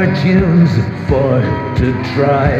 Fortunes 0.00 0.70
for 1.08 1.40
to 1.76 1.92
try. 2.14 2.52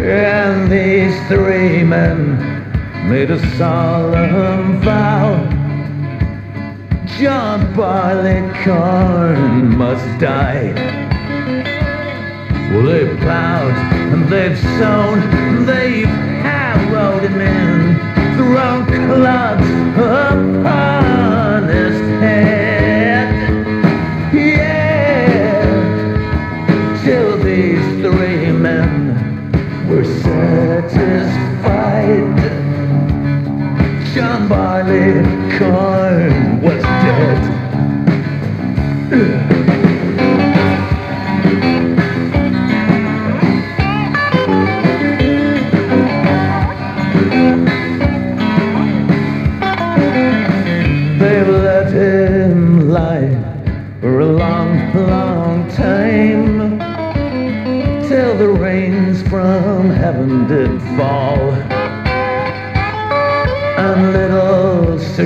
And 0.00 0.72
these 0.72 1.14
three 1.28 1.84
men 1.84 2.38
made 3.10 3.30
a 3.30 3.38
solemn 3.58 4.80
vow. 4.80 5.36
John 7.18 7.74
Barleycorn 7.74 9.76
must 9.76 10.06
die. 10.18 10.72
Well, 12.70 12.86
they've 12.86 13.18
plowed 13.18 13.76
and 14.14 14.24
they've 14.32 14.58
sown, 14.78 15.20
they've 15.66 16.08
harrowed 16.42 17.22
him 17.22 17.38
in 17.38 17.98
thrown 18.36 18.86
clods 18.86 19.68
upon 19.98 20.93
satisfied. 30.94 32.38
John 34.14 34.48
Barley 34.48 35.22
Corn 35.58 35.93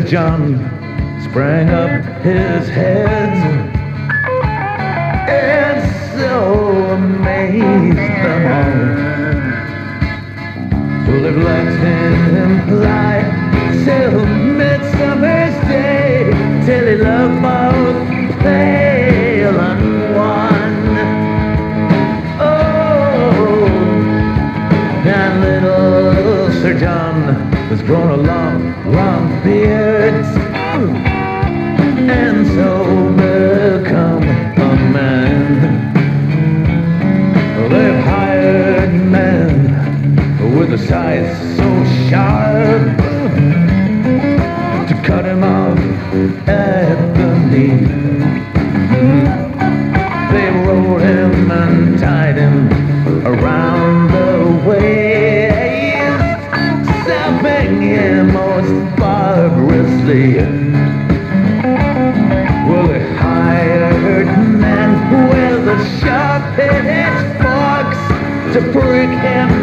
John 0.09 0.57
sprang 1.23 1.69
up 1.69 1.91
his 2.23 2.67
head 2.67 3.29
and 5.29 5.83
so 6.19 6.93
amazed 6.93 7.99
them 8.25 8.47
all. 8.57 8.89
They've 11.21 11.37
let 11.37 11.69
him 11.85 12.53
lie 12.81 13.25
till 13.85 14.25
midsummer's 14.25 15.57
day, 15.69 16.33
till 16.65 16.87
he 16.87 16.97
loved 16.97 17.43
both 17.43 18.09
pale 18.41 19.61
and 19.61 20.15
wan. 20.17 20.73
Oh, 22.41 23.69
and 25.05 25.41
little 25.43 26.51
Sir 26.63 26.79
John 26.79 27.19
was 27.69 27.83
grown 27.83 28.11
a 28.11 28.17
barbarously. 60.09 60.35
Well, 62.69 62.89
they 62.89 63.15
hired 63.17 64.27
men 64.59 65.29
with 65.29 65.65
the 65.65 66.01
sharp-edged 66.01 67.27
forks 67.43 68.55
to 68.55 68.61
prick 68.73 69.11
him 69.21 69.58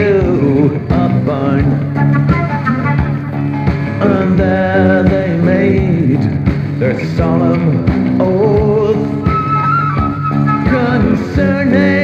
unto 0.00 0.76
a 0.94 1.08
barn. 1.26 1.64
And 4.02 4.38
there 4.38 5.02
they 5.02 5.36
made 5.36 6.22
their 6.78 6.98
solemn 7.16 8.20
oath 8.20 8.96
concerning 10.68 11.99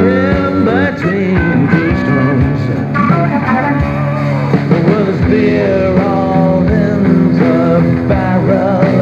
Him 0.00 0.64
between. 0.64 1.68
Well, 4.86 5.04
his 5.06 5.20
beer 5.28 5.98
all 6.00 6.62
in 6.62 7.32
the 7.34 8.06
barrel. 8.08 9.00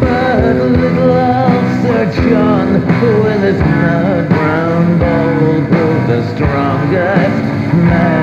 But 0.00 0.56
little 0.56 1.14
Sir 1.82 2.04
John, 2.28 2.68
with 3.22 3.42
his 3.42 3.60
nut 3.60 4.28
brown 4.28 4.98
bowl, 4.98 5.60
grew 5.68 5.94
the 6.06 6.20
strongest 6.34 7.44
man 7.74 8.19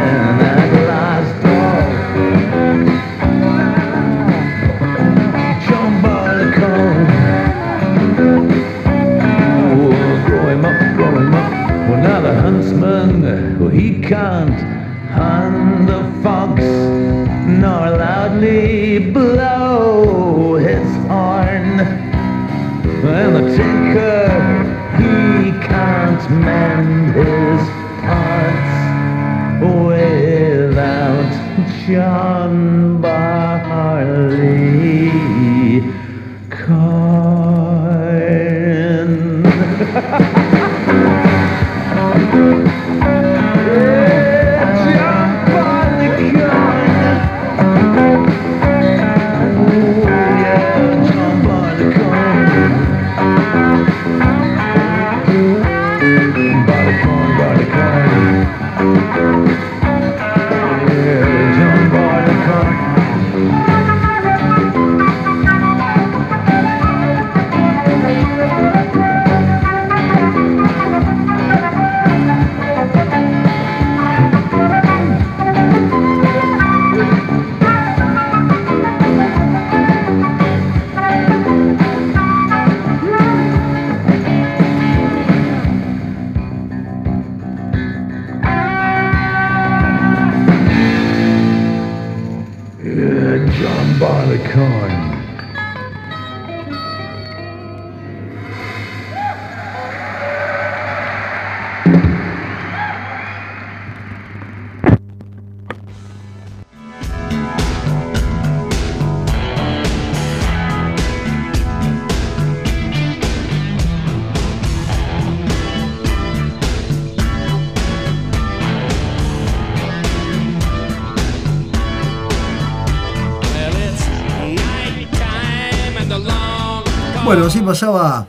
pasaba 127.67 128.25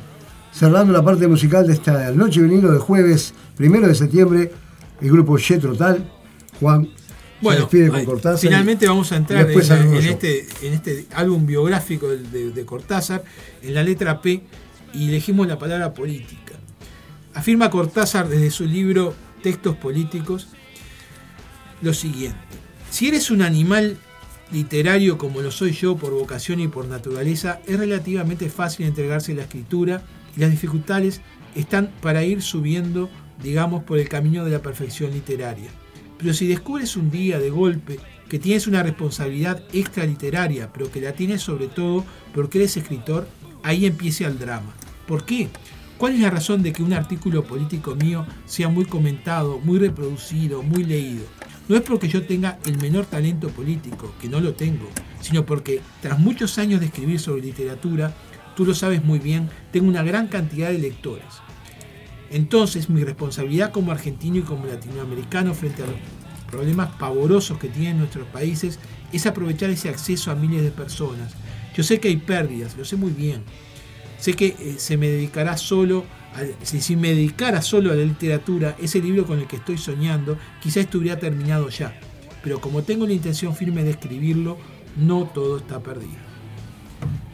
cerrando 0.53 0.93
la 0.93 1.05
parte 1.05 1.28
musical 1.28 1.64
de 1.64 1.72
esta 1.72 2.11
noche 2.11 2.43
vinilo 2.43 2.72
de 2.72 2.80
jueves 2.80 3.32
primero 3.57 3.86
de 3.86 3.95
septiembre, 3.95 4.51
el 5.01 5.11
grupo 5.12 5.39
Jetro 5.39 5.76
Tal. 5.76 6.11
Juan 6.59 6.89
bueno, 7.41 7.61
despide 7.61 7.89
con 7.89 8.05
Cortázar. 8.05 8.41
Finalmente 8.41 8.89
vamos 8.89 9.12
a 9.12 9.16
entrar 9.16 9.49
en, 9.49 9.95
este, 9.95 10.49
en, 10.62 10.72
este, 10.72 11.07
álbum 11.14 11.47
biográfico 11.47 12.09
de, 12.09 12.51
de, 12.51 12.64
Cortázar, 12.64 13.22
en 13.62 13.74
la 13.74 13.84
letra 13.84 14.20
P, 14.20 14.43
y 14.93 15.09
elegimos 15.09 15.47
la 15.47 15.57
palabra 15.57 15.95
política. 15.95 16.55
Afirma 17.32 17.70
Cortázar 17.70 18.28
desde 18.28 18.51
su 18.51 18.66
libro 18.66 19.14
Textos 19.41 19.76
Políticos 19.76 20.49
lo 21.80 21.95
siguiente. 21.95 22.41
Si 22.91 23.07
eres 23.07 23.30
un 23.30 23.43
animal 23.43 23.99
literario 24.51 25.18
como 25.18 25.40
lo 25.42 25.51
soy 25.51 25.72
yo 25.72 25.96
por 25.96 26.12
vocación 26.12 26.61
y 26.61 26.68
por 26.68 26.86
naturaleza, 26.86 27.61
es 27.66 27.78
relativamente 27.78 28.49
fácil 28.49 28.86
entregarse 28.86 29.32
a 29.32 29.36
la 29.36 29.42
escritura 29.42 30.03
y 30.36 30.40
las 30.40 30.51
dificultades 30.51 31.20
están 31.55 31.90
para 32.01 32.24
ir 32.24 32.42
subiendo, 32.42 33.11
digamos, 33.42 33.84
por 33.84 33.99
el 33.99 34.09
camino 34.09 34.44
de 34.44 34.51
la 34.53 34.62
perfección 34.62 35.12
literaria. 35.12 35.70
Pero 36.18 36.34
si 36.34 36.46
descubres 36.46 36.96
un 36.96 37.11
día 37.11 37.38
de 37.38 37.51
golpe 37.51 37.99
que 38.28 38.38
tienes 38.38 38.66
una 38.66 38.82
responsabilidad 38.82 39.62
extraliteraria, 39.72 40.72
pero 40.72 40.90
que 40.90 41.01
la 41.01 41.12
tienes 41.12 41.42
sobre 41.42 41.68
todo 41.68 42.05
porque 42.34 42.59
eres 42.59 42.76
escritor, 42.76 43.28
ahí 43.62 43.86
empieza 43.86 44.26
el 44.26 44.38
drama. 44.38 44.74
¿Por 45.07 45.24
qué? 45.24 45.49
¿Cuál 45.96 46.14
es 46.14 46.20
la 46.20 46.30
razón 46.30 46.62
de 46.62 46.72
que 46.72 46.82
un 46.82 46.92
artículo 46.92 47.44
político 47.44 47.96
mío 47.96 48.26
sea 48.46 48.68
muy 48.68 48.84
comentado, 48.84 49.59
muy 49.59 49.78
reproducido, 49.78 50.62
muy 50.62 50.84
leído? 50.84 51.24
No 51.68 51.76
es 51.76 51.82
porque 51.82 52.08
yo 52.08 52.24
tenga 52.24 52.58
el 52.64 52.78
menor 52.78 53.04
talento 53.04 53.48
político, 53.50 54.14
que 54.20 54.28
no 54.28 54.40
lo 54.40 54.54
tengo, 54.54 54.88
sino 55.20 55.44
porque 55.44 55.82
tras 56.00 56.18
muchos 56.18 56.58
años 56.58 56.80
de 56.80 56.86
escribir 56.86 57.20
sobre 57.20 57.42
literatura, 57.42 58.14
tú 58.56 58.64
lo 58.64 58.74
sabes 58.74 59.04
muy 59.04 59.18
bien, 59.18 59.50
tengo 59.70 59.86
una 59.86 60.02
gran 60.02 60.28
cantidad 60.28 60.70
de 60.70 60.78
lectores. 60.78 61.26
Entonces 62.30 62.88
mi 62.88 63.04
responsabilidad 63.04 63.70
como 63.70 63.92
argentino 63.92 64.38
y 64.38 64.42
como 64.42 64.66
latinoamericano 64.66 65.54
frente 65.54 65.82
a 65.82 65.86
los 65.86 65.96
problemas 66.50 66.88
pavorosos 66.96 67.58
que 67.58 67.68
tienen 67.68 67.98
nuestros 67.98 68.26
países 68.28 68.78
es 69.12 69.26
aprovechar 69.26 69.70
ese 69.70 69.90
acceso 69.90 70.30
a 70.30 70.34
miles 70.34 70.62
de 70.62 70.70
personas. 70.70 71.34
Yo 71.76 71.82
sé 71.82 72.00
que 72.00 72.08
hay 72.08 72.16
pérdidas, 72.16 72.76
lo 72.76 72.84
sé 72.84 72.96
muy 72.96 73.12
bien. 73.12 73.42
Sé 74.18 74.34
que 74.34 74.46
eh, 74.58 74.74
se 74.78 74.96
me 74.96 75.08
dedicará 75.08 75.56
solo 75.56 76.04
si, 76.62 76.96
me 76.96 77.08
dedicara 77.08 77.62
solo 77.62 77.92
a 77.92 77.94
la 77.94 78.04
literatura, 78.04 78.76
ese 78.80 79.00
libro 79.00 79.26
con 79.26 79.38
el 79.38 79.46
que 79.46 79.56
estoy 79.56 79.78
soñando, 79.78 80.38
quizá 80.62 80.80
estuviera 80.80 81.18
terminado 81.18 81.68
ya. 81.68 81.98
Pero 82.42 82.60
como 82.60 82.82
tengo 82.82 83.06
la 83.06 83.12
intención 83.12 83.54
firme 83.54 83.82
de 83.82 83.90
escribirlo, 83.90 84.58
no 84.96 85.24
todo 85.32 85.58
está 85.58 85.80
perdido. 85.80 86.28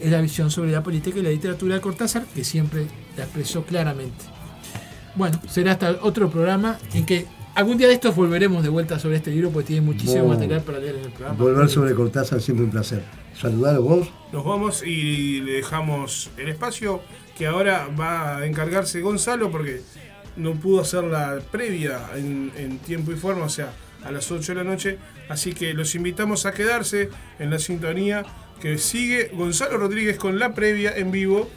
Es 0.00 0.10
la 0.10 0.20
visión 0.20 0.50
sobre 0.50 0.72
la 0.72 0.82
política 0.82 1.18
y 1.18 1.22
la 1.22 1.30
literatura 1.30 1.76
de 1.76 1.80
Cortázar 1.80 2.24
que 2.26 2.44
siempre 2.44 2.86
la 3.16 3.24
expresó 3.24 3.64
claramente. 3.64 4.24
Bueno, 5.14 5.40
será 5.48 5.72
hasta 5.72 5.98
otro 6.02 6.30
programa 6.30 6.78
en 6.92 7.06
que 7.06 7.26
algún 7.54 7.78
día 7.78 7.86
de 7.86 7.94
estos 7.94 8.16
volveremos 8.16 8.62
de 8.62 8.68
vuelta 8.68 8.98
sobre 8.98 9.16
este 9.16 9.30
libro 9.30 9.50
porque 9.50 9.68
tiene 9.68 9.82
muchísimo 9.82 10.26
material 10.26 10.62
para 10.62 10.78
leer 10.78 10.96
en 10.96 11.04
el 11.04 11.10
programa. 11.10 11.38
Volver 11.38 11.68
sobre 11.68 11.94
Cortázar 11.94 12.40
siempre 12.40 12.64
un 12.64 12.70
placer. 12.70 13.04
Saludar 13.38 13.78
vos. 13.78 14.08
Nos 14.32 14.44
vamos 14.44 14.82
y 14.84 15.40
le 15.40 15.52
dejamos 15.52 16.30
el 16.36 16.48
espacio 16.48 17.00
que 17.36 17.46
ahora 17.46 17.88
va 17.98 18.38
a 18.38 18.46
encargarse 18.46 19.00
Gonzalo 19.00 19.50
porque 19.50 19.82
no 20.36 20.54
pudo 20.54 20.80
hacer 20.80 21.04
la 21.04 21.38
previa 21.50 22.00
en, 22.16 22.78
tiempo 22.78 23.12
y 23.12 23.16
forma, 23.16 23.44
o 23.44 23.48
sea, 23.48 23.72
a 24.04 24.10
las 24.10 24.30
8 24.30 24.52
de 24.52 24.56
la 24.56 24.64
noche. 24.64 24.98
Así 25.28 25.52
que 25.52 25.74
los 25.74 25.94
invitamos 25.94 26.46
a 26.46 26.52
quedarse 26.52 27.10
en 27.38 27.50
la 27.50 27.58
sintonía 27.58 28.24
que 28.60 28.78
sigue 28.78 29.30
Gonzalo 29.34 29.78
Rodríguez 29.78 30.18
con 30.18 30.38
la 30.38 30.54
previa 30.54 30.96
en 30.96 31.10
vivo 31.10 31.48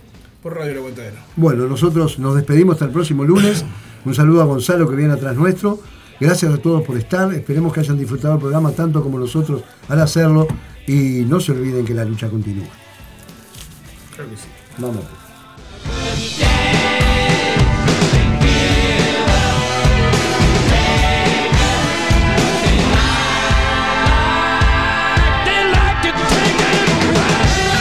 por 0.42 0.56
Radio 0.56 0.74
La 0.74 0.80
Aguantadero. 0.80 1.18
Bueno, 1.36 1.68
nosotros 1.68 2.20
nos 2.20 2.36
despedimos 2.36 2.74
hasta 2.74 2.86
el 2.86 2.92
próximo 2.92 3.24
lunes. 3.24 3.66
Un 4.06 4.16
saludo 4.16 4.42
a 4.42 4.46
Gonzalo 4.46 4.90
que 4.90 4.96
viene 4.96 5.14
atrás 5.14 5.36
nuestro. 5.36 5.80
Gracias 6.20 6.54
a 6.54 6.58
todos 6.58 6.84
por 6.84 6.98
estar. 6.98 7.32
Esperemos 7.34 7.74
que 7.74 7.82
hayan 7.82 7.98
disfrutado 7.98 8.36
el 8.36 8.40
programa 8.40 8.72
tanto 8.72 9.04
como 9.04 9.20
nosotros 9.20 9.64
al 9.88 10.02
hacerlo. 10.02 10.48
Y 10.88 11.26
no 11.28 11.40
se 11.40 11.52
olviden 11.52 11.86
que 11.86 11.94
la 11.94 12.06
lucha 12.06 12.30
continúa. 12.30 12.68
Claro 14.16 14.30
que 14.30 14.38
sí. 14.38 14.48
Vamos. 14.78 15.04
Good 15.88 16.38
day. 16.38 16.47